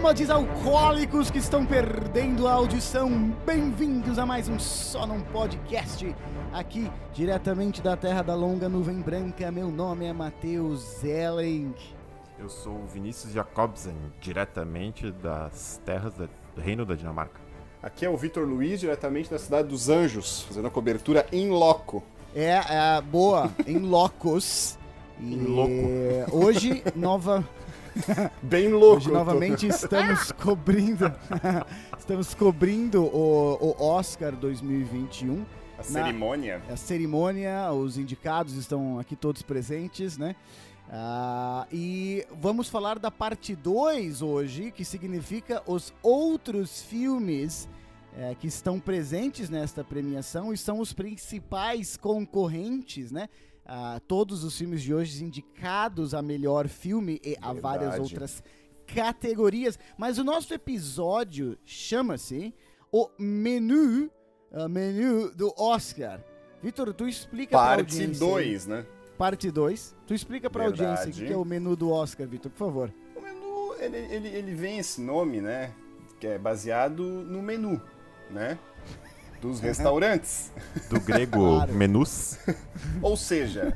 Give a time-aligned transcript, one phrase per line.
[0.00, 6.16] nômades alcoólicos que estão perdendo a audição, bem-vindos a mais um Só Num Podcast,
[6.54, 9.50] aqui diretamente da Terra da Longa Nuvem Branca.
[9.50, 11.74] Meu nome é Matheus Zellen.
[12.38, 17.38] Eu sou o Vinícius Jacobsen, diretamente das terras do Reino da Dinamarca.
[17.82, 22.02] Aqui é o Vitor Luiz, diretamente da cidade dos Anjos, fazendo a cobertura em loco.
[22.34, 22.52] É,
[22.96, 24.78] é boa, em locos.
[25.20, 26.34] E Em loco.
[26.34, 27.46] hoje, nova,
[28.42, 28.96] Bem louco.
[28.96, 31.12] Hoje novamente estamos cobrindo
[31.98, 35.44] estamos cobrindo o, o Oscar 2021.
[35.78, 36.62] A cerimônia.
[36.68, 40.36] A cerimônia, os indicados estão aqui todos presentes, né?
[40.90, 47.68] Ah, e vamos falar da parte 2 hoje, que significa os outros filmes
[48.16, 53.28] eh, que estão presentes nesta premiação e são os principais concorrentes, né?
[53.72, 58.42] Ah, todos os filmes de hoje indicados a melhor filme e a várias outras
[58.84, 59.78] categorias.
[59.96, 62.52] Mas o nosso episódio chama-se
[62.90, 64.10] O Menu,
[64.52, 66.20] ah, menu do Oscar.
[66.60, 68.32] Vitor, tu explica pra Parte audiência aí.
[68.32, 68.86] 2, né?
[69.16, 69.94] Parte 2.
[70.04, 70.90] Tu explica pra Verdade.
[70.90, 72.92] audiência o que é o menu do Oscar, Vitor, por favor.
[73.14, 75.72] O menu, ele, ele, ele vem esse nome, né?
[76.18, 77.80] Que é baseado no menu,
[78.32, 78.58] né?
[79.40, 80.50] Dos restaurantes.
[80.88, 81.72] Do grego Claro.
[81.74, 82.38] menus.
[83.00, 83.72] Ou seja,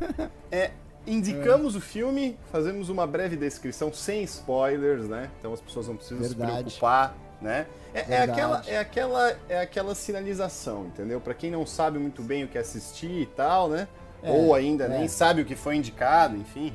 [0.51, 0.71] é,
[1.07, 5.31] indicamos o filme, fazemos uma breve descrição sem spoilers, né?
[5.39, 6.63] Então as pessoas não precisam se Verdade.
[6.63, 7.67] preocupar, né?
[7.95, 11.21] É, é aquela, é, aquela, é aquela sinalização, entendeu?
[11.21, 13.87] Pra quem não sabe muito bem o que assistir e tal, né?
[14.23, 14.89] É, Ou ainda é.
[14.99, 16.73] nem sabe o que foi indicado, enfim.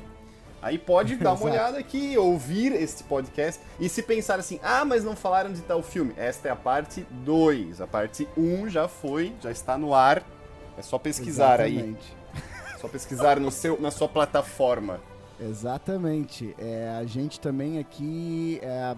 [0.62, 5.02] Aí pode dar uma olhada aqui, ouvir este podcast e se pensar assim, ah, mas
[5.02, 6.12] não falaram de tal filme.
[6.16, 7.80] Esta é a parte 2.
[7.80, 10.22] A parte 1 um já foi, já está no ar.
[10.76, 11.76] É só pesquisar aí.
[11.76, 12.20] Exatamente.
[12.78, 15.00] Só pesquisar no seu, na sua plataforma.
[15.40, 16.54] Exatamente.
[16.58, 18.94] É, a gente também aqui é,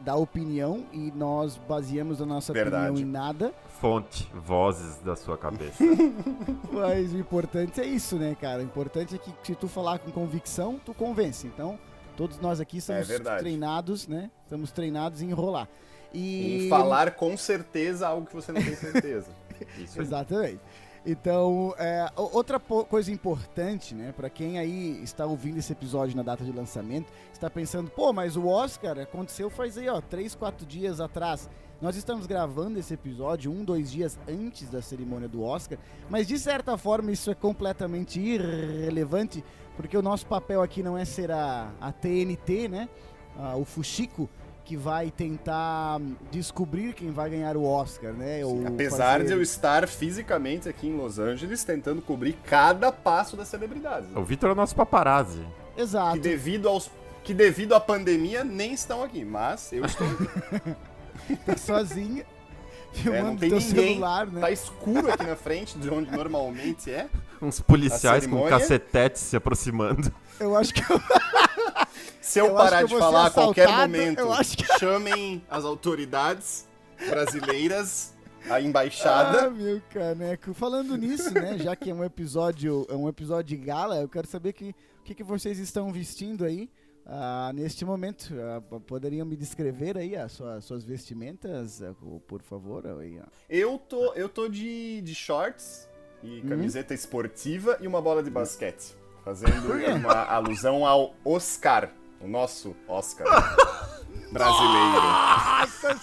[0.00, 2.90] dá opinião e nós baseamos a nossa Verdade.
[2.90, 3.54] opinião em nada.
[3.80, 5.84] Fonte, vozes da sua cabeça.
[6.72, 8.60] Mas o importante é isso, né, cara?
[8.60, 11.46] O importante é que se tu falar com convicção, tu convence.
[11.46, 11.78] Então,
[12.16, 13.40] todos nós aqui somos verdade.
[13.40, 14.30] treinados, né?
[14.42, 15.68] Estamos treinados em enrolar.
[16.12, 16.66] E...
[16.66, 19.30] Em falar com certeza algo que você não tem certeza.
[19.96, 20.60] Exatamente.
[21.06, 26.42] Então, é, outra coisa importante, né, Pra quem aí está ouvindo esse episódio na data
[26.44, 31.00] de lançamento, está pensando, pô, mas o Oscar aconteceu faz aí, ó, três, quatro dias
[31.00, 31.50] atrás.
[31.80, 35.78] Nós estamos gravando esse episódio um, dois dias antes da cerimônia do Oscar,
[36.08, 39.44] mas de certa forma isso é completamente irrelevante,
[39.76, 42.88] porque o nosso papel aqui não é ser a, a TNT, né,
[43.36, 44.30] ah, o Fuxico,
[44.64, 48.44] que vai tentar descobrir quem vai ganhar o Oscar, né?
[48.44, 53.36] ou Apesar fazer- de eu estar fisicamente aqui em Los Angeles tentando cobrir cada passo
[53.36, 54.08] das celebridades.
[54.08, 54.18] né?
[54.18, 55.44] O Vitor é o nosso paparazzi.
[55.76, 56.14] Exato.
[56.14, 56.90] Que devido aos
[57.22, 61.36] que devido à pandemia nem estão aqui, mas eu estou aqui.
[61.46, 63.88] tá sozinha, É, filmando não tem teu ninguém.
[63.94, 64.40] celular, né?
[64.40, 67.06] Tá escuro aqui na frente de onde normalmente é.
[67.40, 70.12] Uns policiais com cacetetes se aproximando.
[70.40, 71.00] Eu acho que eu,
[72.20, 74.22] Se eu, Eu parar de falar a qualquer momento,
[74.56, 76.66] que- chamem as autoridades
[77.08, 78.14] brasileiras,
[78.48, 79.50] a Ah, embaixada.
[79.50, 80.52] meu caneco.
[80.54, 81.58] Falando nisso, né?
[81.58, 85.02] Já que é um episódio, é um episódio de gala, eu quero saber que, o
[85.04, 86.68] que, que vocês estão vestindo aí
[87.06, 88.34] ah, neste momento.
[88.40, 91.94] Ah, poderiam me descrever aí as suas, suas vestimentas, ah,
[92.26, 92.86] por favor?
[93.00, 93.20] Aí.
[93.48, 95.86] Eu tô, eu tô de, de shorts
[96.22, 96.48] e Uhum.
[96.48, 98.96] camiseta esportiva e uma bola de basquete.
[99.24, 101.88] Fazendo uma alusão ao Oscar,
[102.20, 103.26] o nosso Oscar
[104.30, 105.00] brasileiro.
[105.00, 105.98] Nossa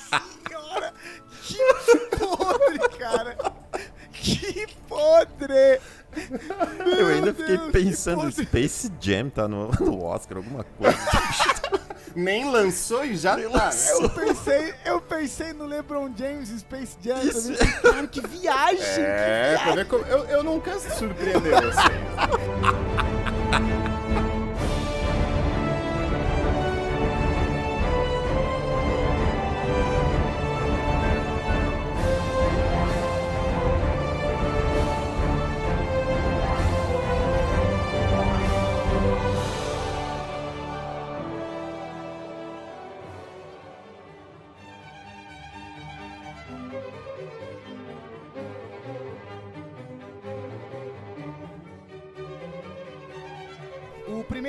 [0.49, 0.93] senhora!
[1.43, 3.37] Que podre, cara!
[4.11, 5.79] Que podre!
[6.97, 8.45] Eu ainda fiquei Deus, pensando, podre.
[8.45, 10.97] Space Jam tá no, no Oscar, alguma coisa.
[12.15, 13.37] Nem lançou e já tá.
[13.37, 13.71] né?
[14.01, 17.53] Eu pensei, eu pensei no LeBron James Space Jam Isso.
[17.81, 19.03] Cara, que viagem!
[19.03, 19.75] É, que pra viagem.
[19.75, 20.03] ver como.
[20.05, 23.10] Eu, eu nunca se surpreender vocês.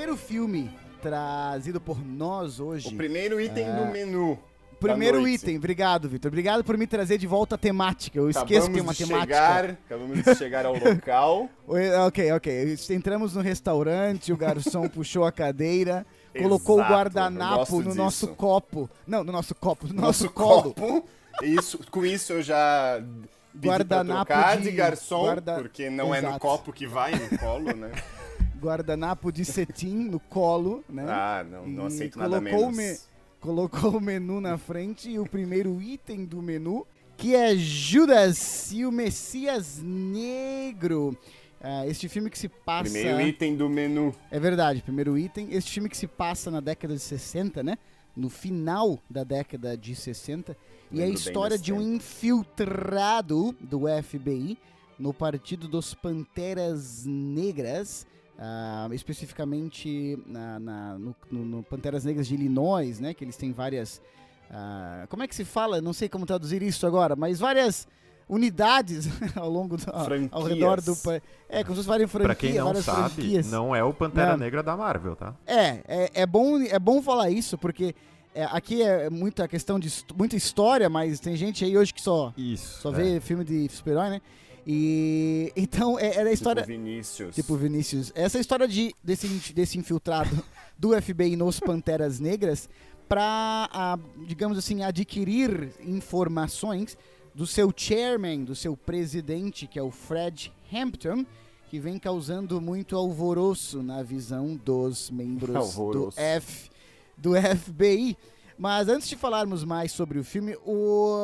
[0.03, 0.71] Primeiro filme
[1.01, 2.89] trazido por nós hoje.
[2.89, 3.73] O primeiro item É.
[3.73, 4.37] do menu.
[4.81, 5.57] primeiro item.
[5.59, 6.29] Obrigado, Vitor.
[6.29, 8.19] Obrigado por me trazer de volta a temática.
[8.19, 9.33] Eu esqueço que tem uma de temática.
[9.35, 11.49] chegar, acabamos de chegar ao local.
[11.69, 12.77] Oi, Ok, ok.
[12.91, 16.05] Entramos no restaurante, o garçom puxou a cadeira,
[16.37, 17.97] colocou o Exato, eu guardanapo no disso.
[17.97, 18.91] nosso copo.
[19.07, 20.75] Não, no nosso copo, no Nosso nosso, colo.
[20.75, 21.09] copo.
[21.45, 23.01] Isso, com isso eu já
[23.57, 26.41] Guardanapo trocar de, de- garçom, guarda- porque não é no Exato.
[26.41, 27.91] copo que vai, no colo, né?
[28.63, 31.05] Guardanapo de cetim no colo, né?
[31.09, 33.01] Ah, não, não aceito nada colocou menos.
[33.01, 36.87] o me- colocou o menu na frente e o primeiro item do menu,
[37.17, 41.17] que é Judas e o Messias Negro.
[41.61, 42.91] Ah, este filme que se passa.
[42.91, 44.15] Primeiro item do menu.
[44.31, 45.49] É verdade, primeiro item.
[45.53, 47.79] Este filme que se passa na década de 60, né?
[48.17, 50.57] No final da década de 60.
[50.91, 54.59] e é a história de um infiltrado do FBI
[54.99, 58.07] no Partido dos Panteras Negras.
[58.45, 63.15] Ah, especificamente na, na- no, no- Panteras Negras de Illinois, né?
[63.15, 64.03] Que eles têm várias.
[64.51, 65.81] ah, como é que se fala?
[65.81, 67.87] Não sei como traduzir isso agora, mas várias
[68.29, 69.85] unidades ao longo do,
[70.31, 70.93] ao redor do
[71.49, 73.51] é como se fosse várias franquias Pra quem não sabe, franquias.
[73.51, 74.39] não é o Pantera Não.
[74.39, 75.35] Negra da Marvel, tá?
[75.47, 77.95] É, é, é bom, é bom falar isso, porque
[78.35, 82.33] é, aqui é muita questão de muita história, mas tem gente aí hoje que só,
[82.37, 82.81] Isso.
[82.81, 82.95] só é.
[82.95, 84.21] vê filme de super-herói, né?
[84.67, 86.63] E então é, era a história.
[86.63, 87.35] Tipo Vinícius.
[87.35, 90.45] Tipo Vinícius, essa história de, desse, desse infiltrado
[90.79, 92.69] do FBI nos Panteras Negras
[93.09, 96.97] para, digamos assim, adquirir informações
[97.35, 101.27] do seu chairman, do seu presidente, que é o Fred Hampton,
[101.69, 106.13] que vem causando muito alvoroço na visão dos membros do.
[106.17, 106.71] F,
[107.17, 108.17] do FBI.
[108.57, 111.17] Mas antes de falarmos mais sobre o filme, o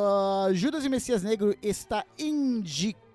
[0.45, 3.08] ah, Judas e Messias Negro está indicado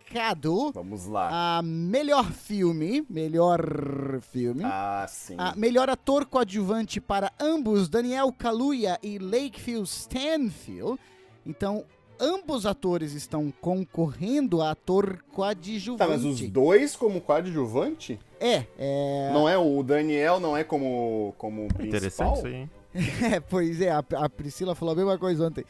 [0.73, 1.59] Vamos lá.
[1.59, 4.63] a melhor filme, melhor filme.
[4.65, 5.35] Ah, sim.
[5.39, 10.99] A melhor ator coadjuvante para ambos, Daniel Kaluuya e Lakefield Stanfield.
[11.45, 11.85] Então,
[12.19, 15.99] ambos atores estão concorrendo a ator coadjuvante.
[15.99, 18.19] Tá, mas os dois como coadjuvante?
[18.41, 19.31] É, é...
[19.33, 21.87] Não é o Daniel, não é como, como principal?
[21.87, 22.71] Interessante isso aí, hein?
[23.35, 25.65] É, pois é, a, a Priscila falou a mesma coisa ontem.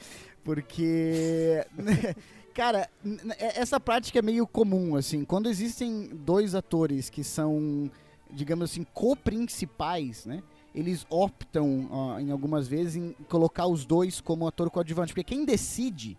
[0.44, 1.64] Porque,
[2.54, 5.24] cara, n- essa prática é meio comum, assim.
[5.24, 7.90] Quando existem dois atores que são,
[8.30, 10.42] digamos assim, co-principais, né?
[10.74, 15.12] Eles optam, ó, em algumas vezes, em colocar os dois como ator coadjuvante.
[15.12, 16.18] Porque quem decide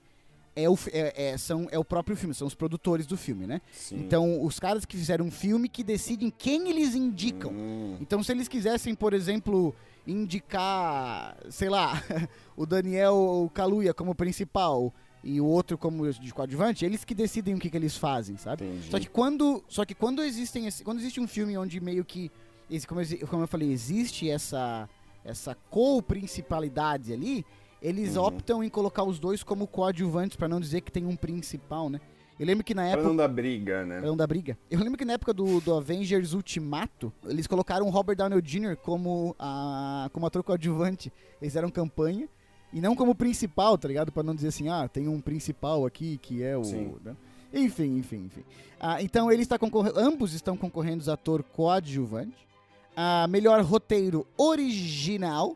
[0.56, 3.60] é o, é, é- são, é o próprio filme, são os produtores do filme, né?
[3.74, 3.98] Sim.
[3.98, 7.52] Então, os caras que fizeram um filme que decidem quem eles indicam.
[7.52, 9.76] Hum, Então, se eles quisessem, por exemplo,
[10.08, 12.02] indicar, sei lá,
[12.56, 14.94] o Daniel Kaluuya como principal
[15.26, 18.64] e o outro como de coadjuvante, eles que decidem o que, que eles fazem, sabe?
[18.64, 18.92] entendi.
[18.92, 22.32] Só que quando, só que quando existem, esse- quando existe um filme onde meio que,
[22.70, 24.88] esse, como, eu- como eu falei, existe essa
[25.28, 27.46] essa co-principalidade ali,
[27.82, 28.24] eles Uhum.
[28.24, 32.00] optam em colocar os dois como coadjuvantes pra não dizer que tem um principal, né?
[32.40, 34.00] Eu lembro que na Pra época não dar briga, né?
[34.00, 34.58] Pra não dar briga.
[34.70, 38.76] Eu lembro que na época do, do Avengers Ultimato, eles colocaram o Robert Downey Jr.
[38.76, 41.12] como, a, como ator coadjuvante.
[41.42, 42.28] Eles fizeram campanha.
[42.76, 44.12] E não como principal, tá ligado?
[44.12, 46.62] Pra não dizer assim, ah, tem um principal aqui que é o.
[47.02, 47.16] Né?
[47.54, 48.44] Enfim, enfim, enfim.
[48.78, 49.98] Ah, então ele está concorrendo.
[49.98, 52.46] Ambos estão concorrendo a ator coadjuvante.
[52.94, 55.56] Ah, melhor roteiro original.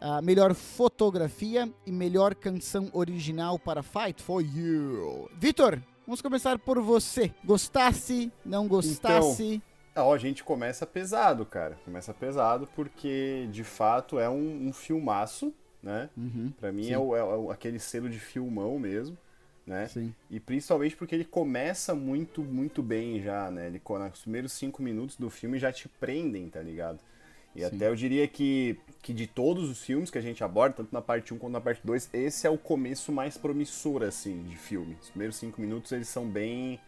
[0.00, 5.30] ah, melhor fotografia e melhor canção original para Fight for You.
[5.38, 7.32] Vitor, vamos começar por você.
[7.44, 9.62] Gostasse, não gostasse?
[9.96, 11.78] Ó, a gente começa pesado, cara.
[11.84, 16.10] Começa pesado porque, de fato, é um, um filmaço, né?
[16.16, 16.94] Uhum, Pra mim Sim.
[16.94, 17.16] é, o-
[17.50, 19.16] é aquele selo de filmão mesmo,
[19.66, 19.90] né?
[19.92, 20.14] sim.
[20.30, 23.66] E principalmente porque ele começa muito, muito bem já, né?
[23.68, 27.00] Ele, nos primeiros cinco minutos do filme já te prendem, tá ligado?
[27.54, 27.64] E Sim.
[27.64, 31.00] até eu diria que, que de todos os filmes que a gente aborda, tanto na
[31.00, 34.96] parte 1 quanto na parte 2, esse é o começo mais promissor, assim, de filme.
[35.00, 36.80] Os primeiros cinco minutos, eles são bem...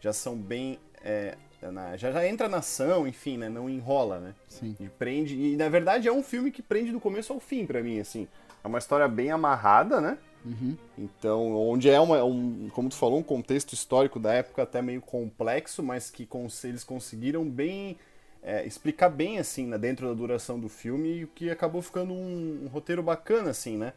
[0.00, 0.78] Já são bem...
[1.02, 1.36] é,
[1.70, 3.48] na- já, já entra na ação, enfim, né?
[3.48, 4.34] Não enrola, né?
[4.48, 4.74] Sim.
[4.80, 5.36] E prende.
[5.36, 8.26] E na verdade é um filme que prende do começo ao fim pra mim, assim.
[8.64, 10.18] É uma história bem amarrada, né?
[10.44, 10.76] Uhum.
[10.98, 15.00] Então, onde é uma, um, como tu falou, um contexto histórico da época até meio
[15.00, 17.96] complexo, mas que cons- eles conseguiram bem
[18.42, 22.12] é, explicar bem assim, né, dentro da duração do filme, e o que acabou ficando
[22.12, 23.92] um, um roteiro bacana, assim, né?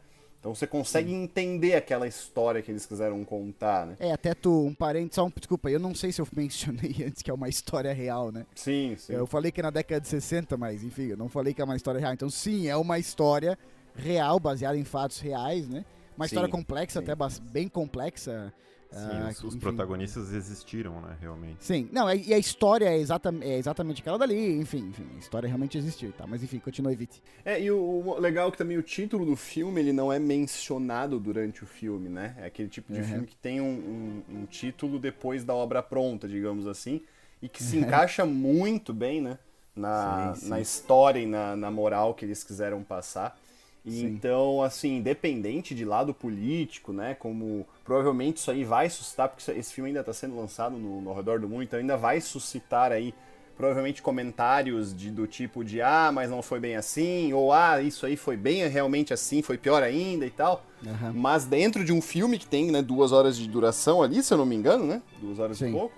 [0.46, 3.96] Então você consegue entender aquela história que eles quiseram contar, né?
[3.98, 7.20] É, até tu, um parente, só um, desculpa, eu não sei se eu mencionei antes
[7.20, 8.46] que é uma história real, né?
[8.54, 9.12] Sim, sim.
[9.12, 11.64] Eu falei que é na década de 60, mas enfim, eu não falei que é
[11.64, 12.12] uma história real.
[12.12, 13.58] Então, sim, é uma história
[13.96, 15.84] real, baseada em fatos reais, né?
[16.16, 17.10] Uma Sim, história complexa, sim.
[17.10, 18.54] até bem complexa.
[18.90, 19.58] Sim, Ah, os, enfim.
[19.58, 21.56] protagonistas existiram, né, realmente.
[21.60, 25.46] Sim, não, e a história é, exata, é exatamente aquela dali, enfim, enfim, a história
[25.46, 26.24] realmente existiu, tá?
[26.26, 27.22] Mas enfim, continua, Vite.
[27.44, 30.18] É, e o, o legal é que também o título do filme ele não é
[30.18, 32.36] mencionado durante o filme, né?
[32.38, 33.06] É aquele tipo de Uhum.
[33.06, 37.02] filme que tem um, um- um título depois da obra pronta, digamos assim,
[37.42, 39.38] e que se encaixa muito bem, né?
[39.74, 40.48] Na, Sim, sim.
[40.48, 43.38] na história e na, na moral que eles quiseram passar.
[43.86, 44.06] E Sim.
[44.08, 47.14] então, assim, independente de lado político, né?
[47.14, 51.14] Como provavelmente isso aí vai suscitar, porque esse filme ainda está sendo lançado no, no
[51.14, 53.14] redor do mundo, então ainda vai suscitar aí
[53.56, 58.04] provavelmente comentários de, do tipo de ah, mas não foi bem assim, ou ah, isso
[58.04, 60.66] aí foi bem realmente assim, foi pior ainda e tal.
[60.86, 61.12] Aham.
[61.14, 64.36] Mas dentro de um filme que tem né, duas horas de duração ali, se eu
[64.36, 65.00] não me engano, né?
[65.20, 65.70] Duas horas Sim.
[65.70, 65.94] e pouco.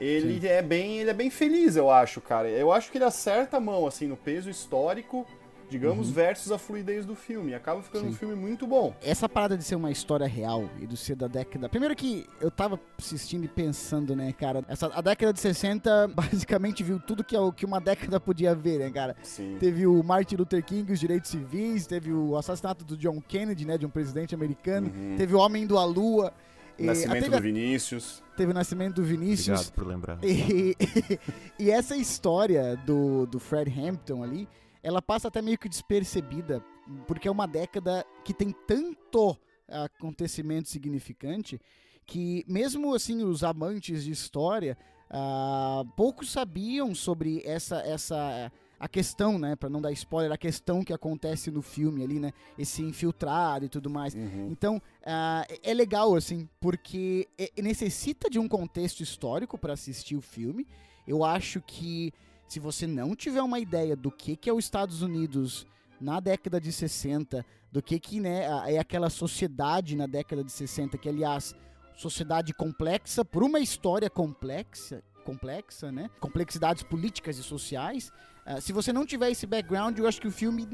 [0.00, 2.48] Ele é bem, ele é bem feliz, eu acho, cara.
[2.48, 5.26] Eu acho que ele acerta a mão assim no peso histórico,
[5.70, 7.54] digamos, versus a fluidez do filme.
[7.54, 8.12] Acaba ficando um Uhum.
[8.12, 8.18] Sim.
[8.18, 8.94] filme muito bom.
[9.02, 11.68] Essa parada de ser uma história real e de ser da década.
[11.68, 14.64] Primeiro que eu tava assistindo e pensando, né, cara?
[14.68, 18.54] Essa, a década de 60 basicamente viu tudo que, é o que uma década podia
[18.54, 19.16] ver, né, cara?
[19.22, 19.56] Sim.
[19.60, 23.76] Teve o Martin Luther King, os direitos civis, teve o assassinato do John Kennedy, né,
[23.76, 25.16] de um presidente americano, Uhum.
[25.16, 26.32] teve o Homem do a Lua,
[26.78, 28.22] e Nascimento teve, do Vinícius.
[28.36, 29.48] teve o nascimento do Vinícius.
[29.60, 30.18] Obrigado por lembrar.
[30.22, 30.76] E,
[31.58, 34.48] e essa história do, do Fred Hampton ali,
[34.88, 36.64] ela passa até meio que despercebida,
[37.06, 39.36] porque é uma década que tem tanto
[39.68, 41.60] acontecimento significante
[42.06, 44.78] que mesmo assim os amantes de história
[45.10, 50.84] ah, poucos sabiam sobre essa essa a questão, né, Pra não dar spoiler, a questão
[50.84, 54.14] que acontece no filme ali, né, esse infiltrado e tudo mais.
[54.14, 54.48] Uhum.
[54.52, 60.20] Então, ah, é legal, assim, porque é- necessita de um contexto histórico para assistir o
[60.20, 60.64] filme.
[61.08, 62.12] Eu acho que
[62.48, 65.66] se você não tiver uma ideia do que, que é os Estados Unidos
[66.00, 70.96] na década de 60, do que, que né, é aquela sociedade na década de 60,
[70.96, 71.54] que, aliás,
[71.96, 76.08] sociedade complexa, por uma história complexa, complexa, né?
[76.20, 78.10] Complexidades políticas e sociais.
[78.46, 80.66] Ah, se você não tiver esse background, eu acho que o filme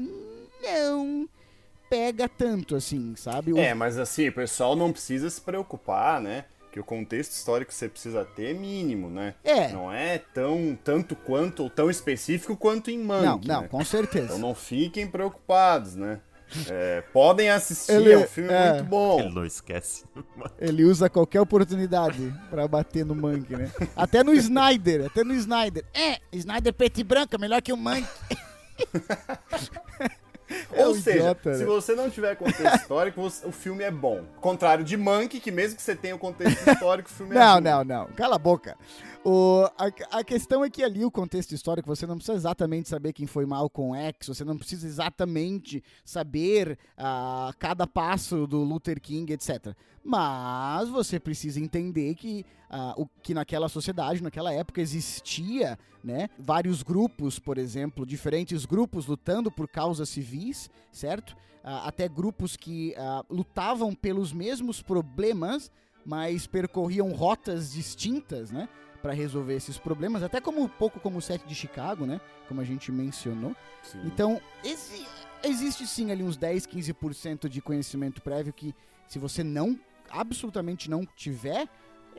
[0.63, 1.27] não
[1.89, 3.51] pega tanto assim, sabe?
[3.51, 6.45] O- É, mas assim, o pessoal não precisa se preocupar, né?
[6.75, 9.33] Que o contexto histórico que você precisa ter é mínimo, né?
[9.45, 9.69] É.
[9.69, 13.05] Não é tão tanto quanto ou tão específico quanto em Não,
[13.37, 13.67] Mank, não, né?
[13.69, 14.25] com certeza.
[14.25, 16.19] Então não fiquem preocupados, né?
[16.69, 18.73] É, podem assistir, Ele- é um filme é.
[18.73, 19.21] muito bom.
[19.21, 20.03] Ele não esquece.
[20.59, 23.71] Ele usa qualquer oportunidade pra bater no Mank, né?
[23.95, 25.85] Até no Snyder, até no Snyder.
[25.93, 28.05] É, Snyder preto e branco é melhor que o Mank.
[30.71, 31.65] É Ou um seja, idiota, se né?
[31.65, 34.23] você não tiver contexto histórico, você- o filme é bom.
[34.39, 37.53] Contrário de Mank, que mesmo que você tenha o contexto histórico, o filme é Não,
[37.53, 37.63] ruim.
[37.63, 38.05] não, não.
[38.15, 38.77] Cala a boca.
[39.27, 43.11] O, a, a questão é que ali o contexto histórico, você não precisa exatamente saber
[43.11, 49.33] quem foi Malcolm X, você não precisa exatamente saber ah, cada passo do Luther King,
[49.33, 49.75] etc.
[50.03, 56.83] Mas você precisa entender que, ah, o, que naquela sociedade, naquela época, existia né, vários
[56.83, 61.35] grupos, por exemplo, diferentes grupos lutando por causas civis, certo?
[61.63, 62.93] Ah, até grupos que
[63.27, 65.71] lutavam pelos mesmos problemas,
[66.05, 68.69] mas percorriam rotas distintas, né?
[69.05, 72.19] Para resolver esses problemas, até como um pouco como o set de Chicago, né?
[72.47, 73.55] Como a gente mencionou.
[73.83, 74.01] Sim.
[74.03, 75.05] Então, esse-
[75.43, 78.73] existe sim ali uns 10, 15% de conhecimento prévio que,
[79.07, 81.67] se você não, absolutamente não tiver,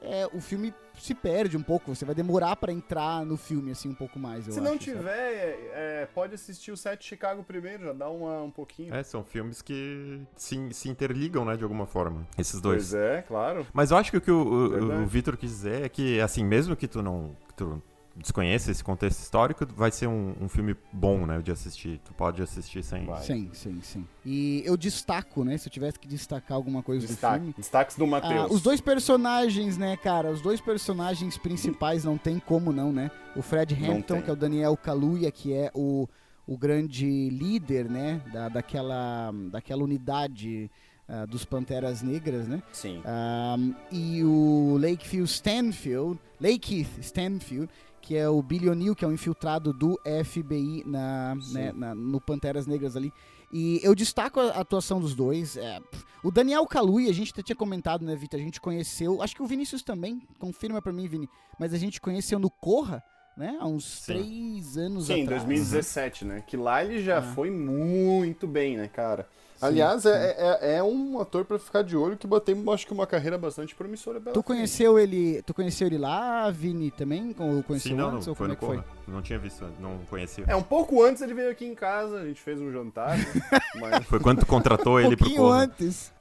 [0.03, 1.95] é, o filme se perde um pouco.
[1.95, 4.69] Você vai demorar para entrar no filme, assim, um pouco mais, eu Se acho.
[4.69, 8.95] não tiver, é, pode assistir o set Chicago primeiro, já dá uma, um pouquinho.
[8.95, 12.27] É, são filmes que se, se interligam, né, de alguma forma.
[12.39, 12.91] Esses dois.
[12.91, 13.67] Pois é, claro.
[13.73, 16.45] Mas eu acho que o que o, o- o Vitor quis dizer é que, assim,
[16.45, 17.83] mesmo que tu não que tu
[18.17, 22.01] desconheça esse contexto histórico, vai ser um, um filme bom, né, de assistir.
[22.05, 23.05] Tu pode assistir sem...
[23.05, 23.23] Vai.
[23.23, 24.07] Sim, sim, sim.
[24.25, 25.57] E eu destaco, né?
[25.59, 27.55] Se eu tivesse que destacar alguma coisa do Destaque, filme.
[27.57, 28.51] destaques do Ah, Matheus.
[28.51, 30.31] os dois personagens, né, cara?
[30.31, 33.11] Os dois personagens principais não tem como não, né?
[33.35, 36.09] O Fred Hampton, que é o Daniel Kaluuya, que é o,
[36.47, 38.23] o grande líder, né?
[38.33, 40.71] Da, daquela, daquela unidade
[41.09, 42.63] ah, dos Panteras Negras, né?
[42.73, 43.03] Sim.
[43.07, 47.69] Um, e o Lakefield Stanfield, Lakeith Stanfield,
[48.07, 51.55] que é o Billy O'Neill, que é um infiltrado do FBI na, Sim.
[51.55, 53.13] né, na- no Panteras Negras ali.
[53.53, 55.57] E eu destaco a atuação dos dois.
[55.57, 55.81] é,
[56.23, 58.39] o Daniel Kaluuya, a gente até tinha comentado, né, Vitor?
[58.39, 62.01] A gente conheceu, acho que o Vinícius também, confirma pra mim, Vini, mas a gente
[62.01, 63.03] conheceu no Corra,
[63.37, 63.57] né?
[63.61, 64.13] Há uns Sim.
[64.13, 65.43] três anos Sim, em atrás.
[65.43, 66.45] 2017, né?
[66.47, 67.23] Que lá ele já Ah.
[67.35, 69.29] foi muito bem, né, cara?
[69.61, 73.07] Aliás, é, é, é, um ator para ficar de olho que bateu, acho que uma
[73.07, 74.21] carreira bastante promissora.
[74.21, 77.35] Tu conheceu ele, tu conheceu ele lá, Vini, também?
[77.39, 78.77] Ou conheceu Sim, não, antes, não, ou foi como no é que foi?
[78.77, 78.97] Corra.
[79.09, 80.45] Não tinha visto, não conhecia.
[80.49, 83.17] É, um pouco antes ele veio aqui em casa, a gente fez um jantar.
[83.17, 83.25] né?
[83.81, 84.05] mas...
[84.07, 85.59] Foi quando tu contratou Um ele pro pouquinho Corra.
[85.63, 86.13] antes.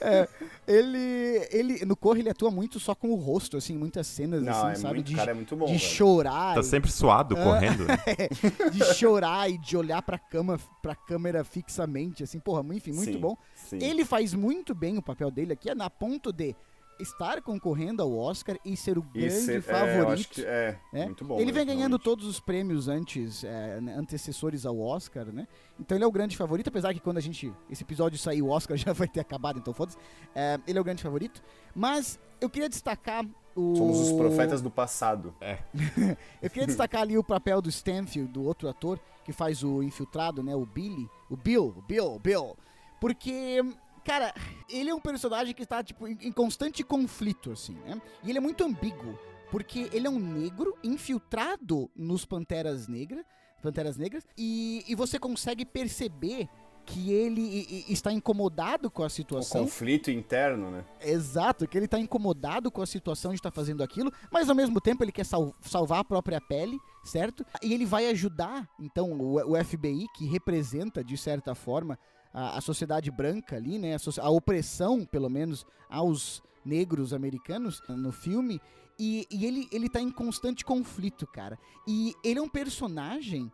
[0.00, 0.28] É,
[0.66, 4.52] ele, ele, no Corre ele atua muito só com o rosto, assim, muitas cenas, Não,
[4.52, 4.94] assim, é sabe?
[4.94, 5.66] muito, de cara, é muito bom.
[5.66, 5.84] de velho.
[5.84, 6.54] chorar.
[6.54, 7.42] Tá e- sempre suado, Ah.
[7.44, 7.84] correndo.
[7.86, 7.96] né?
[8.72, 13.18] de chorar e de olhar pra, cama, pra câmera fixamente, assim, porra, enfim, muito Sim,
[13.20, 13.36] bom.
[13.54, 13.78] Sim.
[13.80, 16.54] Ele faz muito bem o papel dele aqui, é na ponto de
[16.98, 20.12] estar concorrendo ao Oscar e ser o E grande ser- é, favorito.
[20.12, 21.04] acho que é, É.
[21.04, 21.38] muito bom.
[21.38, 22.04] ele vem né, ganhando realmente.
[22.04, 25.46] todos os prêmios antes, é, né, antecessores ao Oscar, né?
[25.78, 28.48] Então ele é o grande favorito, apesar que quando a gente esse episódio sair o
[28.48, 29.98] Oscar já vai ter acabado, então foda-se.
[30.34, 31.42] É, ele é o grande favorito.
[31.74, 35.34] Mas eu queria destacar o Somos os profetas do passado.
[36.40, 40.42] eu queria destacar ali o papel do Stanfield, do outro ator que faz o infiltrado,
[40.42, 40.54] né?
[40.54, 41.06] O Billy.
[41.28, 42.56] O Bill, o Bill, o Bill.
[43.00, 43.58] Porque,
[44.04, 44.32] cara,
[44.70, 48.00] ele é um personagem que está, tipo, em, constante conflito, assim, né?
[48.22, 49.18] E ele é muito ambíguo.
[49.50, 53.24] Porque ele é um negro infiltrado nos Panteras Negras.
[53.62, 54.24] Panteras Negras.
[54.38, 56.48] E, e você consegue perceber
[56.84, 59.62] que ele i- i- está incomodado com a O situação.
[59.62, 60.84] conflito interno, né?
[61.00, 64.80] Exato, que ele tá incomodado com a situação de estar fazendo aquilo, mas ao mesmo
[64.80, 67.46] tempo ele quer sal- salvar a própria pele, certo?
[67.62, 71.98] E ele vai ajudar, então, o, FBI, que representa, de certa forma,
[72.32, 73.94] a, a sociedade branca ali, né?
[73.94, 78.60] A, a opressão, pelo menos, aos negros americanos no filme.
[78.98, 81.58] E, e ele, ele tá em constante conflito, cara.
[81.86, 83.50] E ele é um personagem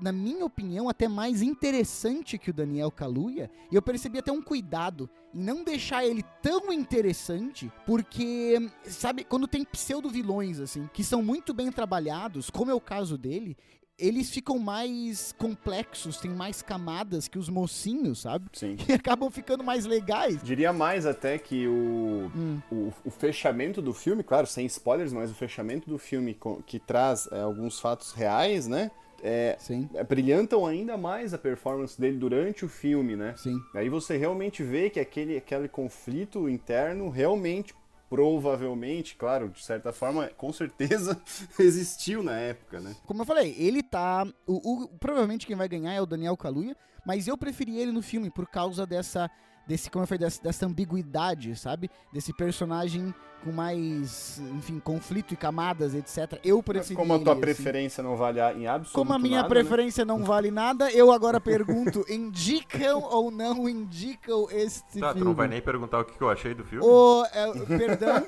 [0.00, 3.50] na minha opinião, até mais interessante que o Daniel Kaluuya.
[3.70, 9.46] E eu percebi até um cuidado em não deixar ele tão interessante, porque, sabe, quando
[9.46, 13.56] tem pseudo-vilões, assim, que são muito bem trabalhados, como é o caso dele,
[13.98, 18.46] eles ficam mais complexos, têm mais camadas que os mocinhos, sabe?
[18.54, 18.76] Sim.
[18.88, 20.42] E acabam ficando mais legais.
[20.42, 22.60] Diria mais até que o, Hum.
[22.72, 27.28] o, o fechamento do filme, claro, sem spoilers, mas o fechamento do filme que traz
[27.30, 28.90] é, alguns fatos reais, né?
[29.22, 33.34] É, Sim, é, brilhantam ainda mais a performance dele durante o filme, né?
[33.36, 33.58] sim.
[33.74, 37.74] Aí você realmente vê que aquele, aquele conflito interno realmente,
[38.08, 41.20] provavelmente, claro, de certa forma, com certeza
[41.58, 42.94] existiu na época, né?
[43.06, 44.26] Como eu falei, ele tá.
[44.46, 48.02] O, o- provavelmente quem vai ganhar é o Daniel Kaluuya, mas eu preferi ele no
[48.02, 49.30] filme por causa dessa.
[49.66, 51.88] Desse, como eu falei, dessa, dessa ambiguidade, sabe?
[52.12, 56.38] Desse personagem com mais, enfim, conflito e camadas, etc.
[56.44, 57.40] Eu Mas preferi como a tua ele, assim.
[57.40, 59.54] preferência não vale em absoluto Como a minha nada, né?
[59.60, 65.24] preferência não vale nada, eu agora pergunto: indicam ou não indicam este Tá, tu filme?
[65.24, 66.84] não vai nem perguntar o que eu achei do filme?
[67.32, 68.26] É, perdão,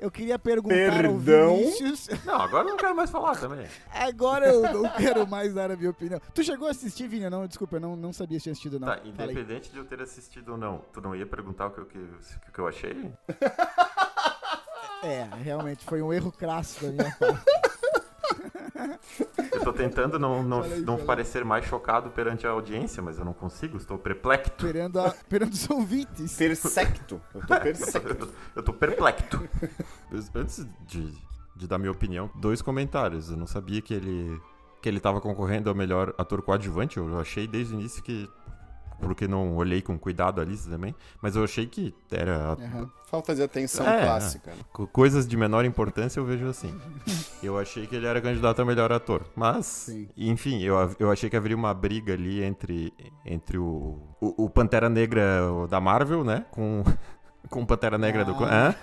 [0.00, 1.56] eu queria perguntar ao Perdão?
[1.56, 2.08] Vinícius.
[2.24, 3.66] Não, agora eu não quero mais falar também.
[3.92, 6.20] Agora eu não quero mais dar a minha opinião.
[6.34, 7.28] Tu chegou a assistir, Vinha?
[7.28, 8.88] Não, desculpa, eu não, não sabia se tinha assistido, não.
[8.88, 11.86] Tá, independente de eu ter assistido ou não, tu não ia perguntar o que, eu-
[11.86, 13.12] que, o que eu achei?
[15.02, 17.44] É, realmente, foi um erro crasso da minha parte.
[19.52, 23.32] Eu tô tentando não, não, não parecer mais chocado perante a audiência, mas eu não
[23.32, 24.50] consigo, estou perplexo.
[24.50, 26.36] Esperando, a, esperando os ouvintes.
[26.36, 27.20] Persecto.
[27.34, 28.24] Eu tô persecto.
[28.24, 29.48] Eu, eu tô perplexo.
[30.34, 31.14] Antes de,
[31.54, 33.30] de dar minha opinião, dois comentários.
[33.30, 34.40] Eu não sabia que ele
[34.82, 36.98] que ele tava concorrendo ao melhor ator coadjuvante.
[36.98, 38.28] Eu achei desde o início que
[39.00, 42.90] porque não olhei com cuidado a lista também, mas eu achei que era Aham.
[43.06, 44.50] Falta de atenção É, clássica.
[44.50, 44.56] né?
[44.72, 46.74] co- coisas de menor importância eu vejo assim.
[47.44, 50.08] Eu achei que ele era candidato a melhor ator, mas Sim.
[50.16, 52.90] enfim, eu, eu achei que haveria uma briga ali entre
[53.22, 55.22] entre o, o, o Pantera Negra
[55.68, 56.82] da Marvel, né, com
[57.50, 58.68] com o Pantera Negra do Ah.
[58.70, 58.74] Hã?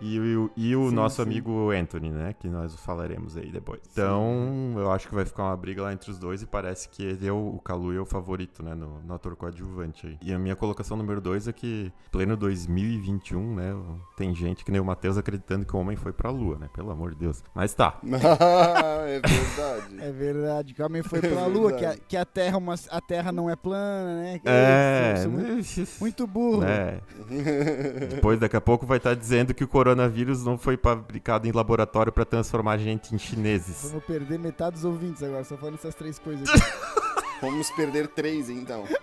[0.00, 1.22] e, o- e o Sim, nosso sim.
[1.22, 2.34] amigo Anthony, né?
[2.38, 3.80] Que nós falaremos aí depois.
[3.92, 7.02] Então, eu acho que vai ficar uma briga lá entre os dois e parece que
[7.02, 8.74] ele é o, o Kalu é o favorito, né?
[8.74, 10.18] No, no ator coadjuvante aí.
[10.22, 13.74] E a minha colocação número dois é que, pleno 2021, né?
[14.16, 16.68] Tem gente que nem o Matheus acreditando que o homem foi pra lua, né?
[16.74, 17.42] Pelo amor de Deus.
[17.54, 17.98] Mas tá.
[18.04, 20.00] é verdade.
[20.00, 22.74] É verdade, que o homem foi pra lua, que a, que a, terra, é uma,
[22.90, 24.38] a terra não é plana, né?
[24.38, 25.14] Que É.
[25.16, 26.64] isso, muito, muito burro.
[26.64, 27.00] É.
[27.92, 32.12] Depois, daqui a pouco, vai estar dizendo que o coronavírus não foi fabricado em laboratório
[32.12, 33.88] pra transformar a gente em chineses.
[33.90, 36.60] Vamos perder metade dos ouvintes agora, só falando essas três coisas aqui.
[37.40, 38.84] Vamos perder três, então.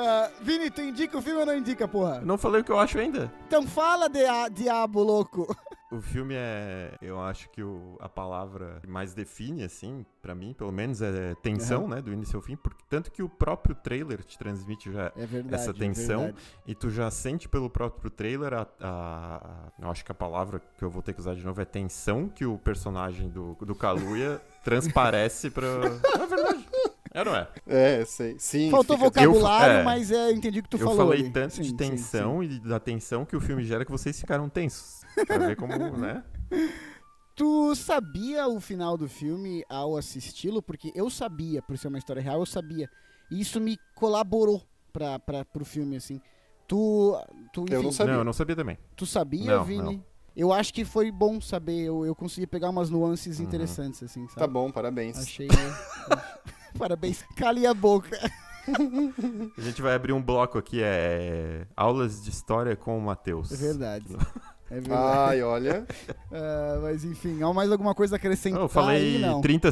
[0.00, 2.20] Ah, Vini, tu indica o filme ou não indica, porra?
[2.20, 3.32] Não falei o que eu acho ainda.
[3.48, 5.56] Então fala, dia, diabo louco.
[5.90, 6.94] O filme é.
[7.00, 11.34] Eu acho que o, a palavra que mais define, assim, pra mim, pelo menos, é
[11.42, 12.02] tensão, né?
[12.02, 12.56] Do início ao fim.
[12.56, 15.10] Porque, tanto que o próprio trailer te transmite já.
[15.16, 15.54] É verdade.
[15.54, 16.18] Essa é tensão.
[16.24, 16.42] verdade.
[16.66, 20.60] E tu já sente pelo próprio trailer a, a- a- Eu acho que a palavra
[20.76, 23.74] que eu vou ter que usar de novo é tensão que o personagem do, do
[23.74, 25.66] Kaluuya transparece pra.
[26.20, 26.68] É verdade.
[27.14, 27.48] É, não é?
[27.66, 28.36] É, sei.
[28.38, 28.70] Sim.
[28.70, 29.82] Faltou fica- vocabulário, Eu é.
[29.84, 31.06] mas é, eu entendi o que tu eu falou.
[31.06, 31.30] falei ali.
[31.30, 34.46] tanto Sim, de sim, tensão e da tensão que o filme gera que vocês ficaram
[34.50, 34.97] tensos.
[35.26, 36.22] Pra ver como, né?
[37.34, 40.60] Tu sabia o final do filme ao assisti-lo?
[40.62, 42.90] Porque eu sabia, por ser uma história real, eu sabia.
[43.30, 46.20] E isso me colaborou pra, pra, pro filme, assim.
[46.66, 47.16] Tu,
[47.52, 48.12] tu, Eu não enfim, Sabia.
[48.14, 48.78] Não, eu não sabia também.
[48.96, 49.82] Tu sabia, Não, Vini?
[49.96, 50.04] não.
[50.36, 51.80] Eu acho que foi bom saber.
[51.84, 53.46] Eu, eu consegui pegar umas nuances Uhum.
[53.46, 54.38] interessantes, assim, sabe?
[54.40, 55.18] Tá bom, parabéns.
[55.18, 55.48] Achei.
[56.78, 57.24] Parabéns.
[57.36, 58.18] Cale a boca.
[59.56, 63.50] A gente vai abrir um bloco aqui, é aulas de história com o Matheus.
[63.50, 64.04] É verdade.
[64.70, 65.30] É verdade.
[65.30, 65.86] Ai, olha.
[66.32, 69.40] Ah, mas enfim, há mais alguma coisa a acrescentar Eu falei aí, não?
[69.40, 69.70] 30,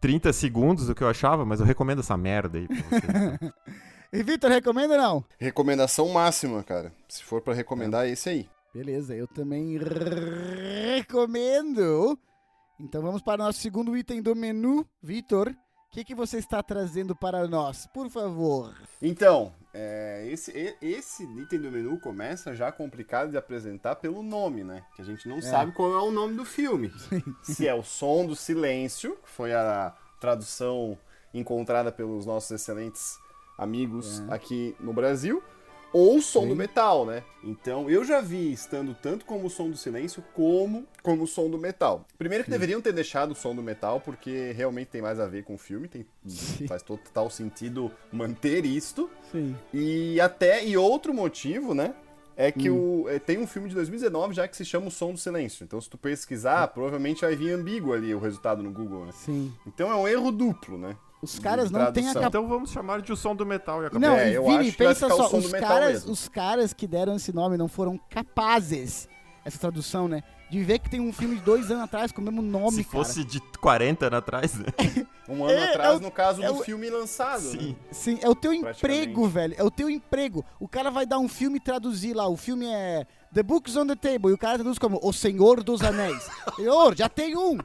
[0.00, 3.52] 30 segundos do que eu achava, mas eu recomendo essa merda aí pra vocês.
[4.12, 5.24] E Vitor, recomenda ou não?
[5.38, 6.92] Recomendação máxima, cara.
[7.08, 8.48] Se for pra recomendar, é esse aí.
[8.72, 9.78] Beleza, eu também
[10.94, 12.16] recomendo.
[12.78, 14.86] Então vamos para o nosso segundo item do menu.
[15.02, 15.52] Vitor,
[15.90, 17.86] o que, que você está trazendo para nós?
[17.86, 18.74] Por favor.
[19.00, 24.84] Então, é, esse, esse item do menu começa já complicado de apresentar pelo nome, né?
[24.94, 26.92] Que a gente não sabe qual é o nome do filme.
[27.42, 30.98] Se é o Som do Silêncio, que foi a tradução
[31.32, 33.18] encontrada pelos nossos excelentes
[33.58, 35.42] amigos aqui no Brasil,
[35.92, 36.48] ou Som Sim.
[36.48, 37.22] do Metal, né?
[37.42, 41.48] Então, eu já vi estando tanto como o Som do Silêncio como como o Som
[41.48, 42.04] do Metal.
[42.18, 45.44] Primeiro que deveriam ter deixado o Som do Metal, porque realmente tem mais a ver
[45.44, 46.66] com o filme, tem, Sim.
[46.66, 49.08] faz total sentido manter isto.
[49.30, 49.56] Sim.
[49.72, 51.94] E até e outro motivo, né?
[52.38, 53.04] É que Hum.
[53.04, 55.64] o, é, tem um filme de 2019 já que se chama O Som do Silêncio.
[55.64, 59.12] Então, se tu pesquisar, provavelmente vai vir ambíguo ali o resultado no Google, né?
[59.14, 59.50] Sim.
[59.66, 60.96] Então é um erro duplo, né?
[61.34, 62.26] Os caras não têm a capacidade.
[62.26, 63.98] então vamos chamar de o som do metal e.
[63.98, 66.72] Não, É, e eu Vini, acho que vai pensa só, do os caras, os caras
[66.72, 69.08] que deram esse nome não foram capazes,
[69.44, 70.22] essa tradução, né?
[70.48, 72.84] De ver que tem um filme de dois anos atrás com o mesmo nome, Se
[72.84, 73.04] cara.
[73.04, 74.66] fosse de 40 anos atrás, né?
[75.28, 77.40] Um ano É, atrás, é o- no caso é do o- filme lançado.
[77.42, 77.70] Sim.
[77.70, 77.76] Né?
[77.90, 79.56] Sim, é o teu emprego, velho.
[79.58, 80.44] É o teu emprego.
[80.60, 82.28] O cara vai dar um filme e traduzir lá.
[82.28, 84.30] O filme é The Books on the Table.
[84.30, 86.30] E o cara traduz como O Senhor dos Anéis.
[86.54, 87.58] Senhor, já tem um.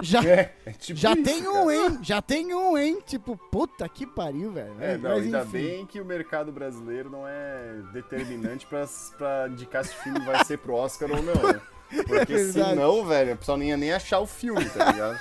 [0.00, 1.54] Já, É, é tipo já isso, tem cara.
[1.64, 1.98] um, hein?
[2.02, 2.98] Já tem um, hein?
[3.04, 4.74] Tipo, puta que pariu, velho.
[4.80, 5.50] É, não, Mas ainda enfim.
[5.52, 8.84] bem que o mercado brasileiro não é determinante pra,
[9.16, 11.60] pra indicar se o filme vai ser pro Oscar ou não, né?
[12.06, 15.18] Porque É senão, velho, o pessoal nem ia nem achar o filme, tá ligado?